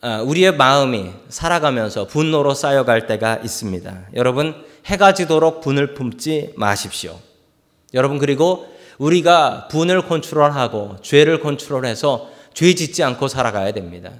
아, 0.00 0.20
우리의 0.20 0.56
마음이 0.56 1.10
살아가면서 1.28 2.06
분노로 2.06 2.54
쌓여갈 2.54 3.06
때가 3.06 3.36
있습니다. 3.42 4.08
여러분, 4.14 4.64
해가 4.86 5.14
지도록 5.14 5.60
분을 5.60 5.94
품지 5.94 6.52
마십시오. 6.56 7.18
여러분, 7.94 8.18
그리고 8.18 8.66
우리가 8.98 9.68
분을 9.70 10.06
컨트롤하고 10.06 10.96
죄를 11.02 11.40
컨트롤해서 11.40 12.30
죄 12.54 12.74
짓지 12.74 13.02
않고 13.02 13.28
살아가야 13.28 13.72
됩니다. 13.72 14.10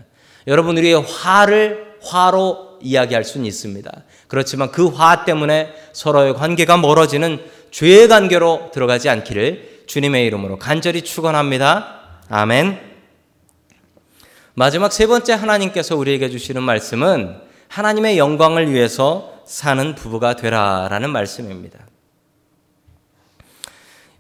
여러분, 0.47 0.77
우리의 0.79 1.03
화를 1.03 1.97
화로 2.03 2.79
이야기할 2.81 3.23
수는 3.25 3.47
있습니다. 3.47 3.91
그렇지만 4.27 4.73
그 4.73 4.88
화 4.88 5.25
때문에 5.25 5.73
서로의 5.93 6.35
관계가 6.35 6.77
멀어지는 6.77 7.41
죄의 7.71 8.09
관계로 8.09 8.71
들어가지 8.73 9.09
않기를 9.09 9.85
주님의 9.87 10.27
이름으로 10.27 10.59
간절히 10.59 11.03
축원합니다. 11.03 12.19
아멘. 12.29 12.92
마지막 14.55 14.93
세 14.93 15.07
번째 15.07 15.33
하나님께서 15.33 15.97
우리에게 15.97 16.29
주시는 16.29 16.62
말씀은 16.62 17.37
하나님의 17.69 18.19
영광을 18.19 18.71
위해서 18.71 19.41
사는 19.47 19.95
부부가 19.95 20.37
되라라는 20.37 21.11
말씀입니다. 21.11 21.79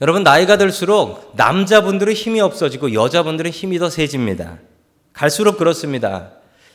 여러분 0.00 0.22
나이가 0.22 0.56
들수록 0.56 1.32
남자분들은 1.36 2.14
힘이 2.14 2.40
없어지고 2.40 2.94
여자분들은 2.94 3.50
힘이 3.50 3.78
더 3.78 3.90
세집니다. 3.90 4.58
갈수록 5.12 5.58
그렇습니다. 5.58 6.30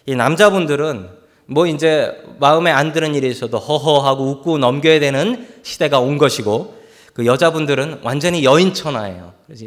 이 0.05 0.15
남자분들은 0.15 1.09
뭐 1.47 1.65
이제 1.65 2.23
마음에 2.39 2.71
안 2.71 2.93
드는 2.93 3.15
일이 3.15 3.27
있어도 3.27 3.57
허허하고 3.57 4.23
웃고 4.29 4.59
넘겨야 4.59 4.99
되는 4.99 5.47
시대가 5.63 5.99
온 5.99 6.17
것이고 6.17 6.77
그 7.13 7.25
여자분들은 7.25 8.01
완전히 8.03 8.43
여인천하예요. 8.43 9.33
그래서 9.47 9.65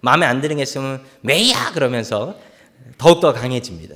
마음에 0.00 0.26
안 0.26 0.40
드는 0.40 0.56
게 0.56 0.62
있으면 0.62 1.00
매야 1.20 1.70
그러면서 1.72 2.34
더욱더 2.96 3.32
강해집니다. 3.32 3.94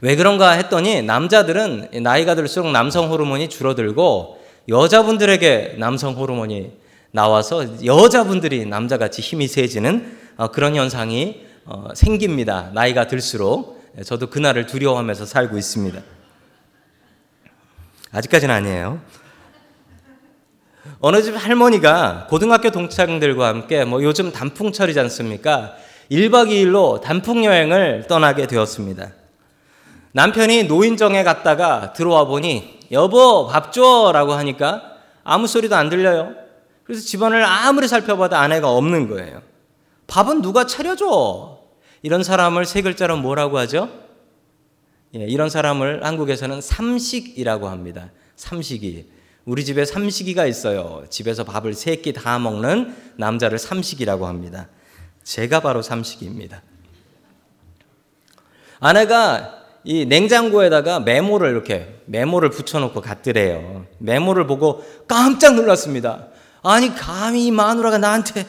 왜 0.00 0.16
그런가 0.16 0.52
했더니 0.52 1.02
남자들은 1.02 1.90
나이가 2.02 2.34
들수록 2.34 2.70
남성 2.70 3.10
호르몬이 3.10 3.48
줄어들고 3.48 4.38
여자분들에게 4.68 5.76
남성 5.78 6.14
호르몬이 6.14 6.72
나와서 7.10 7.84
여자분들이 7.84 8.66
남자같이 8.66 9.22
힘이 9.22 9.48
세지는 9.48 10.18
어, 10.36 10.48
그런 10.48 10.76
현상이 10.76 11.42
어, 11.64 11.88
생깁니다. 11.94 12.70
나이가 12.74 13.06
들수록. 13.06 13.82
예, 13.98 14.02
저도 14.02 14.28
그날을 14.28 14.66
두려워하면서 14.66 15.26
살고 15.26 15.58
있습니다. 15.58 16.00
아직까지는 18.12 18.54
아니에요. 18.54 19.00
어느 21.00 21.22
집 21.22 21.34
할머니가 21.34 22.26
고등학교 22.30 22.70
동창들과 22.70 23.48
함께 23.48 23.84
뭐 23.84 24.02
요즘 24.02 24.32
단풍철이지 24.32 24.98
않습니까? 25.00 25.76
1박 26.10 26.48
2일로 26.48 27.00
단풍 27.00 27.44
여행을 27.44 28.06
떠나게 28.08 28.46
되었습니다. 28.46 29.12
남편이 30.12 30.64
노인정에 30.64 31.22
갔다가 31.22 31.92
들어와 31.92 32.24
보니 32.24 32.78
여보 32.92 33.46
밥 33.46 33.72
줘라고 33.72 34.32
하니까 34.32 34.82
아무 35.22 35.46
소리도 35.46 35.76
안 35.76 35.90
들려요. 35.90 36.32
그래서 36.84 37.04
집안을 37.04 37.44
아무리 37.44 37.86
살펴봐도 37.86 38.36
아내가 38.36 38.70
없는 38.70 39.08
거예요. 39.08 39.42
밥은 40.06 40.40
누가 40.40 40.64
차려줘? 40.64 41.58
이런 42.00 42.22
사람을 42.22 42.64
세 42.64 42.80
글자로 42.80 43.18
뭐라고 43.18 43.58
하죠? 43.58 43.90
예, 45.14 45.20
이런 45.20 45.50
사람을 45.50 46.04
한국에서는 46.04 46.62
삼식이라고 46.62 47.68
합니다. 47.68 48.10
삼식이. 48.36 49.10
우리 49.44 49.64
집에 49.64 49.84
삼식이가 49.84 50.46
있어요. 50.46 51.04
집에서 51.10 51.44
밥을 51.44 51.74
세 51.74 51.96
끼 51.96 52.12
다 52.12 52.38
먹는 52.38 52.94
남자를 53.16 53.58
삼식이라고 53.58 54.26
합니다. 54.26 54.68
제가 55.28 55.60
바로 55.60 55.82
삼식이입니다. 55.82 56.62
아내가 58.80 59.56
이 59.84 60.06
냉장고에다가 60.06 61.00
메모를 61.00 61.50
이렇게 61.50 62.00
메모를 62.06 62.48
붙여놓고 62.48 63.02
갔더래요. 63.02 63.84
메모를 63.98 64.46
보고 64.46 64.82
깜짝 65.06 65.54
놀랐습니다. 65.54 66.28
아니 66.62 66.94
감히 66.94 67.46
이 67.46 67.50
마누라가 67.50 67.98
나한테 67.98 68.46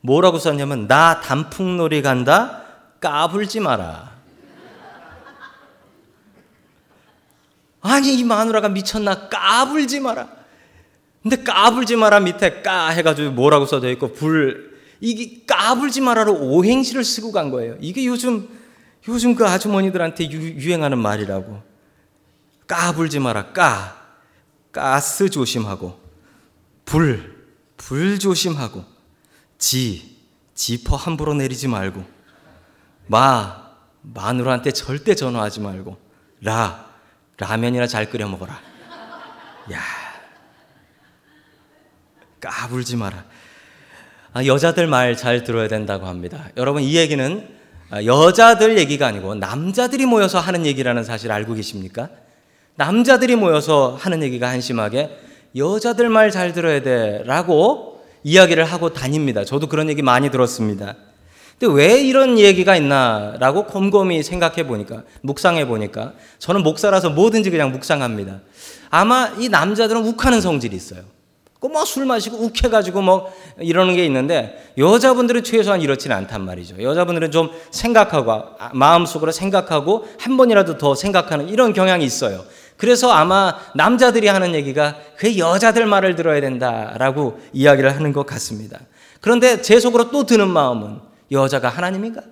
뭐라고 0.00 0.38
썼냐면 0.38 0.88
나 0.88 1.20
단풍놀이 1.20 2.00
간다 2.00 2.62
까불지 3.00 3.60
마라. 3.60 4.14
아니 7.82 8.18
이 8.18 8.24
마누라가 8.24 8.70
미쳤나 8.70 9.28
까불지 9.28 10.00
마라. 10.00 10.28
근데 11.22 11.42
까불지 11.42 11.96
마라 11.96 12.20
밑에 12.20 12.62
까 12.62 12.88
해가지고 12.88 13.32
뭐라고 13.32 13.66
써져 13.66 13.90
있고 13.90 14.14
불 14.14 14.73
이게 15.04 15.44
까불지 15.44 16.00
마라로 16.00 16.32
오행시를 16.32 17.04
쓰고 17.04 17.30
간 17.30 17.50
거예요. 17.50 17.76
이게 17.78 18.06
요즘 18.06 18.48
요즘 19.06 19.34
그 19.34 19.46
아주머니들한테 19.46 20.30
유, 20.30 20.72
행하는 20.72 20.96
말이라고. 20.96 21.62
까불지 22.66 23.18
마라. 23.18 23.52
까. 23.52 24.02
가스 24.72 25.28
조심하고. 25.28 26.00
불. 26.86 27.52
불 27.76 28.18
조심하고. 28.18 28.82
지. 29.58 30.16
지퍼 30.54 30.96
함부로 30.96 31.34
내리지 31.34 31.68
말고. 31.68 32.02
마. 33.06 33.62
마누라한테 34.00 34.72
절대 34.72 35.14
전화하지 35.14 35.60
말고. 35.60 35.98
라. 36.40 36.88
라면이나 37.36 37.86
잘 37.86 38.08
끓여 38.08 38.26
먹어라. 38.26 38.58
야. 39.70 39.82
까불지 42.40 42.96
마라. 42.96 43.26
아, 44.34 44.44
여자들 44.44 44.86
말 44.88 45.16
잘 45.16 45.44
들어야 45.44 45.68
된다고 45.68 46.06
합니다. 46.06 46.50
여러분 46.56 46.82
이 46.82 46.96
얘기는 46.96 47.46
아, 47.90 48.04
여자들 48.04 48.76
얘기가 48.78 49.06
아니고 49.06 49.36
남자들이 49.36 50.06
모여서 50.06 50.40
하는 50.40 50.66
얘기라는 50.66 51.04
사실 51.04 51.30
알고 51.30 51.54
계십니까? 51.54 52.08
남자들이 52.74 53.36
모여서 53.36 53.96
하는 54.00 54.22
얘기가 54.24 54.48
한심하게 54.48 55.16
여자들 55.56 56.08
말 56.08 56.32
잘 56.32 56.52
들어야 56.52 56.82
돼라고 56.82 58.02
이야기를 58.24 58.64
하고 58.64 58.92
다닙니다. 58.92 59.44
저도 59.44 59.68
그런 59.68 59.88
얘기 59.88 60.02
많이 60.02 60.30
들었습니다. 60.30 60.96
근데 61.60 61.72
왜 61.72 62.00
이런 62.02 62.36
얘기가 62.36 62.74
있나라고 62.74 63.66
곰곰이 63.66 64.24
생각해 64.24 64.66
보니까 64.66 65.04
묵상해 65.22 65.68
보니까 65.68 66.14
저는 66.40 66.64
목사라서 66.64 67.10
뭐든지 67.10 67.50
그냥 67.50 67.70
묵상합니다. 67.70 68.40
아마 68.90 69.32
이 69.38 69.48
남자들은 69.48 70.04
욱하는 70.04 70.40
성질이 70.40 70.74
있어요. 70.74 71.02
뭐술 71.68 72.04
마시고 72.06 72.36
욱해가지고 72.38 73.02
뭐 73.02 73.32
이러는 73.58 73.94
게 73.94 74.04
있는데 74.06 74.72
여자분들은 74.78 75.44
최소한 75.44 75.80
이렇지는 75.80 76.16
않단 76.16 76.42
말이죠. 76.42 76.82
여자분들은 76.82 77.30
좀 77.30 77.50
생각하고 77.70 78.32
아, 78.32 78.70
마음속으로 78.72 79.32
생각하고 79.32 80.06
한 80.18 80.36
번이라도 80.36 80.78
더 80.78 80.94
생각하는 80.94 81.48
이런 81.48 81.72
경향이 81.72 82.04
있어요. 82.04 82.44
그래서 82.76 83.10
아마 83.12 83.56
남자들이 83.74 84.26
하는 84.26 84.54
얘기가 84.54 84.96
그 85.16 85.38
여자들 85.38 85.86
말을 85.86 86.16
들어야 86.16 86.40
된다라고 86.40 87.38
이야기를 87.52 87.94
하는 87.94 88.12
것 88.12 88.26
같습니다. 88.26 88.80
그런데 89.20 89.62
제 89.62 89.80
속으로 89.80 90.10
또 90.10 90.26
드는 90.26 90.48
마음은 90.48 91.00
여자가 91.30 91.68
하나님인가? 91.68 92.22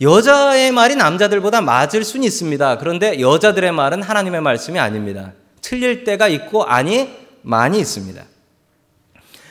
여자의 0.00 0.72
말이 0.72 0.96
남자들보다 0.96 1.60
맞을 1.60 2.04
수는 2.04 2.24
있습니다. 2.24 2.78
그런데 2.78 3.20
여자들의 3.20 3.72
말은 3.72 4.02
하나님의 4.02 4.40
말씀이 4.40 4.78
아닙니다. 4.78 5.32
틀릴 5.70 6.02
때가 6.02 6.26
있고 6.26 6.64
아니 6.64 7.08
많이 7.42 7.78
있습니다. 7.78 8.20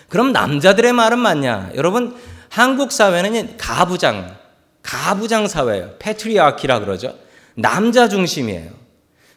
그럼 0.09 0.33
남자들의 0.33 0.91
말은 0.91 1.17
맞냐? 1.17 1.71
여러분 1.75 2.13
한국 2.49 2.91
사회는 2.91 3.55
가부장 3.55 4.35
가부장 4.83 5.47
사회예요. 5.47 5.95
패트리아키라 5.97 6.79
그러죠. 6.79 7.15
남자 7.55 8.09
중심이에요. 8.09 8.71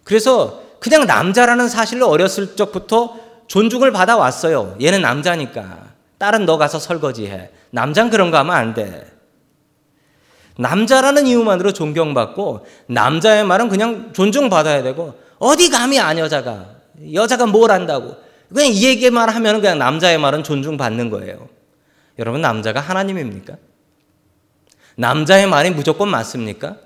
그래서 0.02 0.60
그냥 0.80 1.06
남자라는 1.06 1.68
사실로 1.68 2.08
어렸을 2.08 2.56
적부터 2.56 3.16
존중을 3.46 3.92
받아 3.92 4.16
왔어요. 4.16 4.76
얘는 4.82 5.02
남자니까. 5.02 5.92
딸은 6.18 6.46
너 6.46 6.58
가서 6.58 6.80
설거지해. 6.80 7.50
남자는 7.70 8.10
그런 8.10 8.32
거 8.32 8.38
하면 8.38 8.56
안 8.56 8.74
돼. 8.74 9.06
남자라는 10.58 11.28
이유만으로 11.28 11.74
존경받고 11.74 12.66
남자의 12.86 13.44
말은 13.44 13.68
그냥 13.68 14.12
존중받아야 14.12 14.82
되고 14.82 15.21
어디 15.42 15.70
감히 15.70 15.98
안 15.98 16.18
여자가 16.18 16.76
여자가 17.12 17.46
뭘 17.46 17.72
안다고 17.72 18.16
그냥 18.54 18.70
이 18.72 18.84
얘기만 18.84 19.28
하면 19.28 19.60
그냥 19.60 19.76
남자의 19.76 20.16
말은 20.16 20.44
존중받는 20.44 21.10
거예요. 21.10 21.48
여러분 22.20 22.40
남자가 22.40 22.78
하나님입니까? 22.78 23.56
남자의 24.94 25.48
말이 25.48 25.70
무조건 25.70 26.10
맞습니까? 26.10 26.76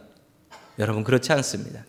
여러분 0.79 1.05
그렇지 1.05 1.35
않습니다. 1.35 1.85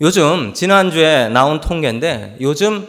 요즘 0.00 0.54
지난주에 0.54 1.28
나온 1.28 1.60
통계인데 1.60 2.38
요즘 2.40 2.88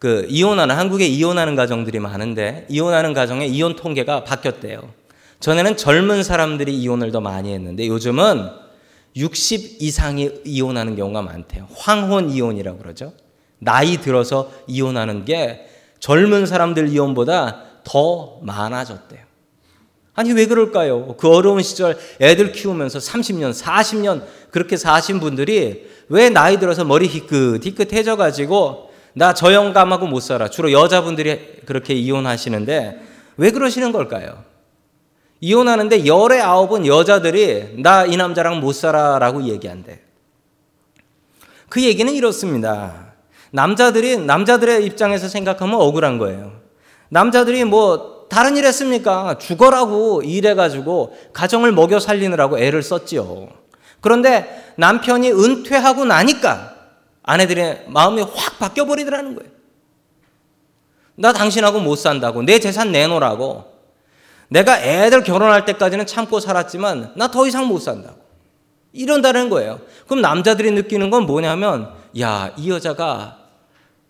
그 0.00 0.26
이혼하는 0.28 0.74
한국에 0.74 1.06
이혼하는 1.06 1.54
가정들이 1.54 2.00
많은데 2.00 2.66
이혼하는 2.70 3.14
가정의 3.14 3.48
이혼 3.50 3.76
통계가 3.76 4.24
바뀌었대요. 4.24 4.92
전에는 5.38 5.76
젊은 5.76 6.24
사람들이 6.24 6.76
이혼을 6.76 7.12
더 7.12 7.20
많이 7.20 7.54
했는데 7.54 7.86
요즘은 7.86 8.61
60 9.16 9.82
이상이 9.82 10.30
이혼하는 10.44 10.96
경우가 10.96 11.22
많대요. 11.22 11.68
황혼 11.74 12.30
이혼이라고 12.30 12.78
그러죠. 12.78 13.12
나이 13.58 13.98
들어서 13.98 14.50
이혼하는 14.66 15.24
게 15.24 15.66
젊은 16.00 16.46
사람들 16.46 16.88
이혼보다 16.88 17.62
더 17.84 18.38
많아졌대요. 18.42 19.20
아니, 20.14 20.32
왜 20.32 20.46
그럴까요? 20.46 21.16
그 21.16 21.28
어려운 21.28 21.62
시절 21.62 21.96
애들 22.20 22.52
키우면서 22.52 22.98
30년, 22.98 23.52
40년 23.54 24.24
그렇게 24.50 24.76
사신 24.76 25.20
분들이 25.20 25.88
왜 26.08 26.28
나이 26.28 26.58
들어서 26.58 26.84
머리 26.84 27.06
희끗희끗해져 27.06 28.16
가지고 28.16 28.90
나 29.14 29.32
저 29.34 29.52
영감하고 29.52 30.06
못 30.06 30.20
살아. 30.20 30.48
주로 30.48 30.72
여자분들이 30.72 31.60
그렇게 31.66 31.94
이혼하시는데 31.94 33.00
왜 33.36 33.50
그러시는 33.50 33.92
걸까요? 33.92 34.44
이혼하는데 35.42 36.06
열의 36.06 36.40
아홉은 36.40 36.86
여자들이 36.86 37.82
나 37.82 38.06
이 38.06 38.16
남자랑 38.16 38.60
못 38.60 38.72
살아라고 38.72 39.42
얘기한대. 39.42 40.00
그 41.68 41.82
얘기는 41.82 42.10
이렇습니다. 42.12 43.12
남자들이 43.50 44.18
남자들의 44.18 44.84
입장에서 44.86 45.28
생각하면 45.28 45.80
억울한 45.80 46.18
거예요. 46.18 46.60
남자들이 47.08 47.64
뭐 47.64 48.26
다른 48.30 48.56
일 48.56 48.64
했습니까? 48.64 49.36
죽어라고 49.38 50.22
일해가지고 50.22 51.16
가정을 51.32 51.72
먹여 51.72 51.98
살리느라고 51.98 52.58
애를 52.58 52.82
썼지요. 52.82 53.48
그런데 54.00 54.72
남편이 54.76 55.32
은퇴하고 55.32 56.04
나니까 56.04 56.74
아내들의 57.24 57.86
마음이 57.88 58.22
확 58.22 58.58
바뀌어 58.58 58.84
버리더라는 58.86 59.34
거예요. 59.34 59.50
나 61.16 61.32
당신하고 61.32 61.80
못 61.80 61.96
산다고 61.96 62.42
내 62.42 62.58
재산 62.60 62.92
내놓으라고 62.92 63.71
내가 64.52 64.82
애들 64.82 65.24
결혼할 65.24 65.64
때까지는 65.64 66.04
참고 66.06 66.38
살았지만 66.38 67.14
나 67.16 67.28
더 67.28 67.46
이상 67.46 67.66
못 67.66 67.78
산다고. 67.78 68.20
이런다는 68.92 69.48
거예요. 69.48 69.80
그럼 70.06 70.20
남자들이 70.20 70.70
느끼는 70.72 71.08
건 71.08 71.24
뭐냐면, 71.24 71.90
야, 72.20 72.52
이 72.58 72.70
여자가, 72.70 73.38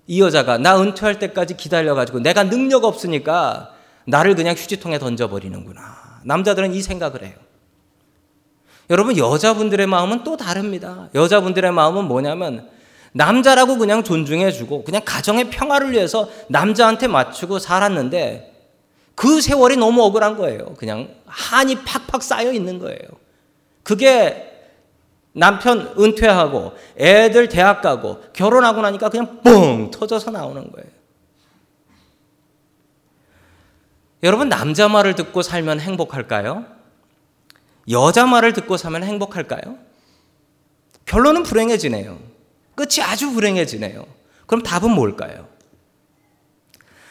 이 0.09 0.20
여자가 0.20 0.59
나 0.59 0.81
은퇴할 0.81 1.20
때까지 1.20 1.57
기다려 1.57 1.94
가지고 1.94 2.18
내가 2.18 2.42
능력 2.42 2.85
없으니까 2.85 3.70
나를 4.05 4.35
그냥 4.35 4.57
휴지통에 4.57 4.98
던져 4.98 5.28
버리는구나. 5.28 5.81
남자들은 6.24 6.74
이 6.74 6.83
생각을 6.83 7.22
해요. 7.22 7.35
여러분, 8.90 9.16
여자분들의 9.16 9.87
마음은 9.87 10.24
또 10.24 10.37
다릅니다. 10.37 11.09
여자분들의 11.14 11.70
마음은 11.70 12.07
뭐냐면, 12.07 12.68
남자라고 13.12 13.78
그냥 13.78 14.02
존중해 14.02 14.50
주고, 14.50 14.83
그냥 14.83 15.02
가정의 15.05 15.50
평화를 15.50 15.92
위해서 15.92 16.28
남자한테 16.48 17.07
맞추고 17.07 17.61
살았는데, 17.61 18.52
그 19.14 19.40
세월이 19.40 19.77
너무 19.77 20.03
억울한 20.03 20.37
거예요. 20.37 20.75
그냥 20.75 21.14
한이 21.27 21.85
팍팍 21.85 22.22
쌓여 22.22 22.53
있는 22.53 22.79
거예요. 22.79 22.98
그게 23.83 24.48
남편 25.33 25.94
은퇴하고 25.98 26.72
애들 26.98 27.48
대학 27.48 27.81
가고 27.81 28.20
결혼하고 28.33 28.83
나니까 28.83 29.09
그냥 29.09 29.40
뻥 29.42 29.90
터져서 29.90 30.31
나오는 30.31 30.70
거예요. 30.70 30.90
여러분, 34.22 34.48
남자 34.48 34.88
말을 34.88 35.14
듣고 35.16 35.42
살면 35.42 35.81
행복할까요? 35.81 36.64
여자 37.90 38.27
말을 38.27 38.53
듣고 38.53 38.77
살면 38.77 39.03
행복할까요? 39.03 39.79
결론은 41.07 41.42
불행해지네요. 41.42 42.18
끝이 42.77 43.03
아주 43.03 43.33
불행해지네요. 43.33 44.07
그럼 44.46 44.62
답은 44.62 44.90
뭘까요? 44.92 45.48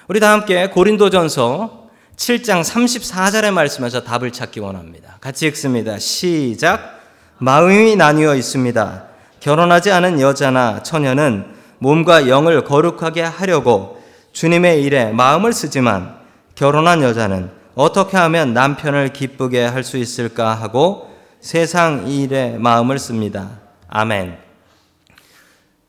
우리 0.08 0.20
다 0.20 0.32
함께 0.32 0.70
고린도전서 0.70 1.81
7장 2.22 2.62
34절의 2.62 3.52
말씀에서 3.52 4.04
답을 4.04 4.32
찾기 4.32 4.60
원합니다. 4.60 5.18
같이 5.22 5.48
읽습니다. 5.48 5.98
시작. 5.98 7.02
마음이 7.40 7.96
나뉘어 7.96 8.36
있습니다. 8.36 9.06
결혼하지 9.40 9.92
않은 9.92 10.22
여자나 10.22 10.84
처녀는 10.84 11.48
몸과 11.80 12.30
영을 12.30 12.64
거룩하게 12.64 13.24
하려고 13.24 14.04
주님의 14.34 14.84
일에 14.84 15.06
마음을 15.12 15.52
쓰지만 15.52 16.16
결혼한 16.54 17.02
여자는 17.02 17.50
어떻게 17.74 18.18
하면 18.18 18.54
남편을 18.54 19.14
기쁘게 19.14 19.66
할 19.66 19.84
수 19.84 19.98
있을까 19.98 20.54
하고 20.54 21.10
세상 21.40 22.08
일에 22.08 22.56
마음을 22.60 23.00
씁니다. 23.00 23.50
아멘. 23.88 24.38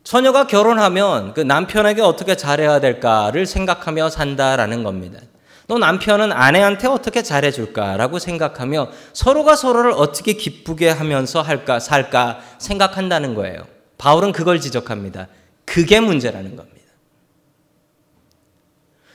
처녀가 0.02 0.46
결혼하면 0.46 1.34
그 1.34 1.40
남편에게 1.42 2.00
어떻게 2.00 2.38
잘해야 2.38 2.80
될까를 2.80 3.44
생각하며 3.44 4.08
산다라는 4.08 4.82
겁니다. 4.82 5.20
또 5.68 5.78
남편은 5.78 6.32
아내한테 6.32 6.88
어떻게 6.88 7.22
잘해줄까라고 7.22 8.18
생각하며 8.18 8.88
서로가 9.12 9.56
서로를 9.56 9.92
어떻게 9.92 10.32
기쁘게 10.32 10.88
하면서 10.88 11.40
할까, 11.40 11.78
살까 11.78 12.40
생각한다는 12.58 13.34
거예요. 13.34 13.66
바울은 13.98 14.32
그걸 14.32 14.60
지적합니다. 14.60 15.28
그게 15.64 16.00
문제라는 16.00 16.56
겁니다. 16.56 16.72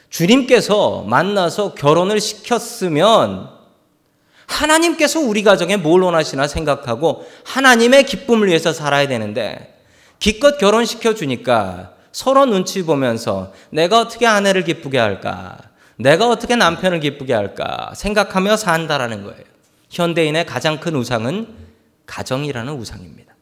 주님께서 0.09 1.03
만나서 1.03 1.73
결혼을 1.75 2.19
시켰으면 2.21 3.49
하나님께서 4.47 5.19
우리 5.19 5.43
가정에 5.43 5.75
뭘 5.75 6.01
원하시나 6.01 6.47
생각하고 6.47 7.27
하나님의 7.43 8.05
기쁨을 8.05 8.47
위해서 8.47 8.71
살아야 8.71 9.07
되는데 9.07 9.77
기껏 10.19 10.57
결혼시켜 10.57 11.13
주니까 11.13 11.93
서로 12.11 12.45
눈치 12.45 12.83
보면서 12.83 13.53
내가 13.69 13.99
어떻게 13.99 14.25
아내를 14.25 14.63
기쁘게 14.63 14.97
할까? 14.97 15.57
내가 15.97 16.29
어떻게 16.29 16.55
남편을 16.55 16.99
기쁘게 16.99 17.33
할까? 17.33 17.91
생각하며 17.95 18.57
산다라는 18.57 19.23
거예요. 19.23 19.43
현대인의 19.89 20.45
가장 20.45 20.79
큰 20.79 20.95
우상은 20.95 21.55
가정이라는 22.05 22.73
우상입니다. 22.73 23.35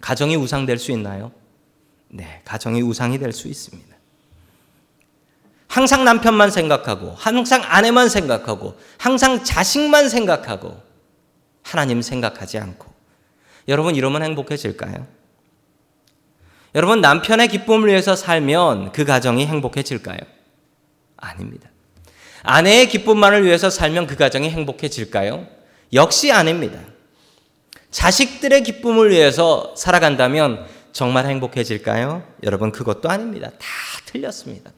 가정이 0.00 0.36
우상될 0.36 0.78
수 0.78 0.92
있나요? 0.92 1.32
네, 2.08 2.42
가정이 2.44 2.82
우상이 2.82 3.18
될 3.18 3.32
수 3.32 3.48
있습니다. 3.48 3.96
항상 5.68 6.04
남편만 6.04 6.50
생각하고, 6.50 7.12
항상 7.16 7.62
아내만 7.62 8.08
생각하고, 8.08 8.78
항상 8.98 9.44
자식만 9.44 10.08
생각하고, 10.08 10.80
하나님 11.62 12.00
생각하지 12.02 12.58
않고. 12.58 12.90
여러분, 13.68 13.94
이러면 13.94 14.22
행복해질까요? 14.22 15.06
여러분, 16.74 17.00
남편의 17.00 17.48
기쁨을 17.48 17.88
위해서 17.88 18.16
살면 18.16 18.92
그 18.92 19.04
가정이 19.04 19.46
행복해질까요? 19.46 20.18
아닙니다. 21.16 21.68
아내의 22.46 22.88
기쁨만을 22.88 23.44
위해서 23.44 23.70
살면 23.70 24.06
그 24.06 24.16
가정이 24.16 24.48
행복해질까요? 24.50 25.46
역시 25.92 26.32
아닙니다. 26.32 26.78
자식들의 27.90 28.62
기쁨을 28.62 29.10
위해서 29.10 29.74
살아간다면 29.76 30.66
정말 30.92 31.26
행복해질까요? 31.26 32.22
여러분, 32.44 32.72
그것도 32.72 33.10
아닙니다. 33.10 33.50
다 33.58 33.66
틀렸습니다. 34.06 34.70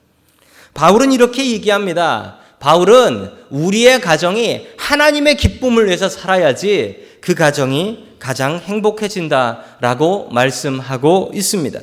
바울은 0.75 1.13
이렇게 1.13 1.47
얘기합니다. 1.53 2.39
바울은 2.59 3.31
우리의 3.51 4.01
가정이 4.01 4.69
하나님의 4.79 5.37
기쁨을 5.37 5.87
위해서 5.87 6.09
살아야지 6.09 7.19
그 7.21 7.35
가정이 7.35 8.17
가장 8.19 8.59
행복해진다라고 8.59 10.31
말씀하고 10.31 11.31
있습니다. 11.35 11.81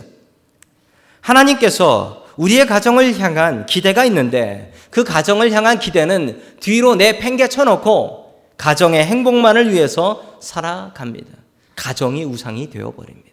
하나님께서 1.22 2.25
우리의 2.38 2.68
가정을 2.68 3.18
향한 3.20 3.66
기대가 3.66 4.06
있는데 4.06 4.74
그 4.90 5.04
가정을 5.04 5.52
향한 5.52 5.80
기대는 5.80 6.42
뒤로 6.60 6.96
내팽개 6.96 7.48
쳐 7.48 7.64
놓고 7.64 8.26
가정의 8.58 9.06
행복만을 9.06 9.72
위해서 9.72 10.38
살아갑니다. 10.42 11.28
가정이 11.76 12.24
우상이 12.24 12.70
되어버립니다. 12.70 13.30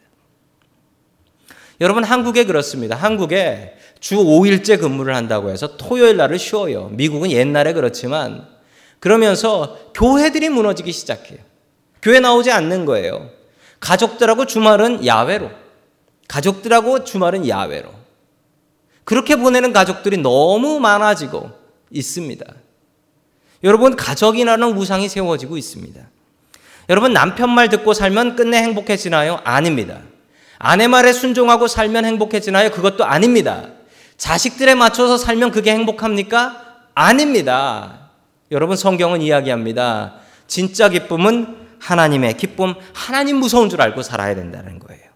여러분, 1.81 2.05
한국에 2.05 2.45
그렇습니다. 2.45 2.95
한국에 2.97 3.77
주 3.99 4.17
5일째 4.17 4.81
근무를 4.81 5.15
한다고 5.15 5.51
해서 5.51 5.77
토요일 5.77 6.17
날을 6.17 6.39
쉬어요. 6.39 6.89
미국은 6.93 7.31
옛날에 7.31 7.73
그렇지만 7.73 8.47
그러면서 9.01 9.79
교회들이 9.95 10.49
무너지기 10.49 10.93
시작해요. 10.93 11.39
교회 12.03 12.21
나오지 12.21 12.51
않는 12.51 12.85
거예요. 12.85 13.31
가족들하고 13.81 14.47
주말은 14.47 15.07
야외로. 15.07 15.51
가족들하고 16.29 17.05
주말은 17.05 17.49
야외로. 17.49 18.02
그렇게 19.05 19.37
보내는 19.37 19.73
가족들이 19.73 20.19
너무 20.19 20.81
많아지고 20.81 21.51
있습니다. 21.91 22.45
여러분, 23.65 23.97
가족이라는 23.97 24.77
우상이 24.77 25.09
세워지고 25.09 25.57
있습니다. 25.57 26.01
여러분, 26.89 27.13
남편 27.13 27.51
말 27.51 27.69
듣고 27.69 27.95
살면 27.95 28.37
끝내 28.37 28.59
행복해지나요? 28.59 29.41
아닙니다. 29.45 30.01
아내 30.59 30.89
말에 30.89 31.13
순종하고 31.13 31.69
살면 31.69 32.05
행복해지나요? 32.05 32.71
그것도 32.71 33.05
아닙니다. 33.05 33.69
자식들에 34.17 34.75
맞춰서 34.75 35.17
살면 35.17 35.51
그게 35.51 35.73
행복합니까? 35.73 36.81
아닙니다. 36.95 38.11
여러분, 38.51 38.77
성경은 38.77 39.23
이야기합니다. 39.23 40.15
진짜 40.47 40.89
기쁨은 40.89 41.57
하나님의 41.81 42.37
기쁨, 42.37 42.75
하나님 42.93 43.37
무서운 43.37 43.69
줄 43.69 43.81
알고 43.81 44.03
살아야 44.03 44.35
된다는 44.35 44.79
거예요. 44.79 45.12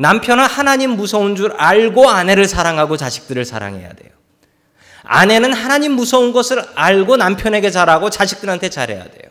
남편은 0.00 0.46
하나님 0.46 0.92
무서운 0.92 1.36
줄 1.36 1.52
알고 1.52 2.08
아내를 2.08 2.46
사랑하고 2.48 2.96
자식들을 2.96 3.44
사랑해야 3.44 3.92
돼요. 3.92 4.10
아내는 5.02 5.52
하나님 5.52 5.92
무서운 5.92 6.32
것을 6.32 6.64
알고 6.74 7.18
남편에게 7.18 7.70
잘하고 7.70 8.08
자식들한테 8.08 8.70
잘해야 8.70 9.04
돼요. 9.04 9.30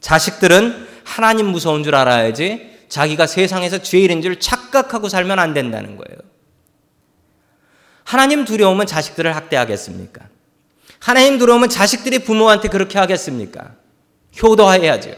자식들은 0.00 0.88
하나님 1.04 1.48
무서운 1.48 1.84
줄 1.84 1.94
알아야지 1.96 2.86
자기가 2.88 3.26
세상에서 3.26 3.82
죄인인 3.82 4.22
줄 4.22 4.40
착각하고 4.40 5.10
살면 5.10 5.38
안 5.38 5.52
된다는 5.52 5.98
거예요. 5.98 6.18
하나님 8.04 8.46
두려우면 8.46 8.86
자식들을 8.86 9.36
학대하겠습니까? 9.36 10.28
하나님 10.98 11.38
두려우면 11.38 11.68
자식들이 11.68 12.20
부모한테 12.20 12.68
그렇게 12.68 12.98
하겠습니까? 12.98 13.72
효도해야죠. 14.42 15.10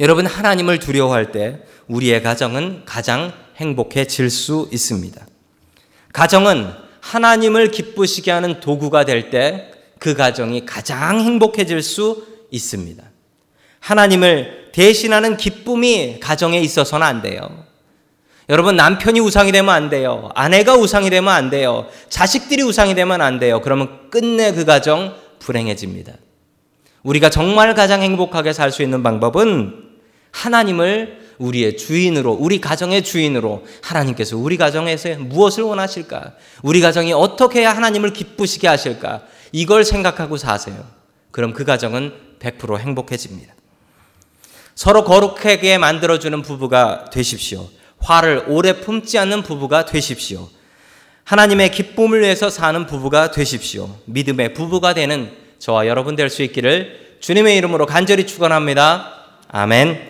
여러분, 0.00 0.24
하나님을 0.24 0.78
두려워할 0.78 1.30
때 1.30 1.60
우리의 1.90 2.22
가정은 2.22 2.82
가장 2.84 3.32
행복해질 3.56 4.30
수 4.30 4.68
있습니다. 4.72 5.26
가정은 6.12 6.70
하나님을 7.00 7.70
기쁘시게 7.70 8.30
하는 8.30 8.60
도구가 8.60 9.04
될 9.04 9.30
때 9.30 9.70
그 10.00 10.14
가정이 10.14 10.64
가장 10.64 11.20
행복해질 11.20 11.82
수 11.82 12.26
있습니다. 12.50 13.04
하나님을 13.80 14.70
대신하는 14.72 15.36
기쁨이 15.36 16.18
가정에 16.20 16.58
있어서는 16.58 17.06
안 17.06 17.20
돼요. 17.20 17.66
여러분, 18.48 18.76
남편이 18.76 19.20
우상이 19.20 19.52
되면 19.52 19.72
안 19.72 19.90
돼요. 19.90 20.30
아내가 20.34 20.74
우상이 20.74 21.10
되면 21.10 21.32
안 21.32 21.50
돼요. 21.50 21.86
자식들이 22.08 22.62
우상이 22.62 22.94
되면 22.94 23.20
안 23.20 23.38
돼요. 23.38 23.60
그러면 23.60 24.10
끝내 24.10 24.52
그 24.52 24.64
가정 24.64 25.14
불행해집니다. 25.38 26.14
우리가 27.02 27.28
정말 27.28 27.74
가장 27.74 28.00
행복하게 28.02 28.54
살 28.54 28.72
수 28.72 28.82
있는 28.82 29.02
방법은 29.02 29.84
하나님을 30.32 31.19
우리의 31.40 31.76
주인으로, 31.76 32.32
우리 32.32 32.60
가정의 32.60 33.02
주인으로 33.02 33.64
하나님께서 33.82 34.36
우리 34.36 34.56
가정에서 34.56 35.16
무엇을 35.18 35.64
원하실까? 35.64 36.34
우리 36.62 36.80
가정이 36.80 37.12
어떻게 37.12 37.60
해야 37.60 37.74
하나님을 37.74 38.12
기쁘시게 38.12 38.68
하실까? 38.68 39.22
이걸 39.52 39.84
생각하고 39.84 40.36
사세요. 40.36 40.84
그럼 41.30 41.52
그 41.52 41.64
가정은 41.64 42.12
100% 42.38 42.78
행복해집니다. 42.78 43.54
서로 44.74 45.04
거룩하게 45.04 45.78
만들어주는 45.78 46.42
부부가 46.42 47.06
되십시오. 47.10 47.68
화를 47.98 48.44
오래 48.48 48.80
품지 48.80 49.18
않는 49.18 49.42
부부가 49.42 49.84
되십시오. 49.84 50.48
하나님의 51.24 51.70
기쁨을 51.70 52.20
위해서 52.20 52.50
사는 52.50 52.86
부부가 52.86 53.30
되십시오. 53.30 53.96
믿음의 54.06 54.54
부부가 54.54 54.94
되는 54.94 55.32
저와 55.58 55.86
여러분 55.86 56.16
될 56.16 56.30
수 56.30 56.42
있기를 56.42 57.16
주님의 57.20 57.56
이름으로 57.58 57.86
간절히 57.86 58.26
축원합니다. 58.26 59.12
아멘. 59.48 60.08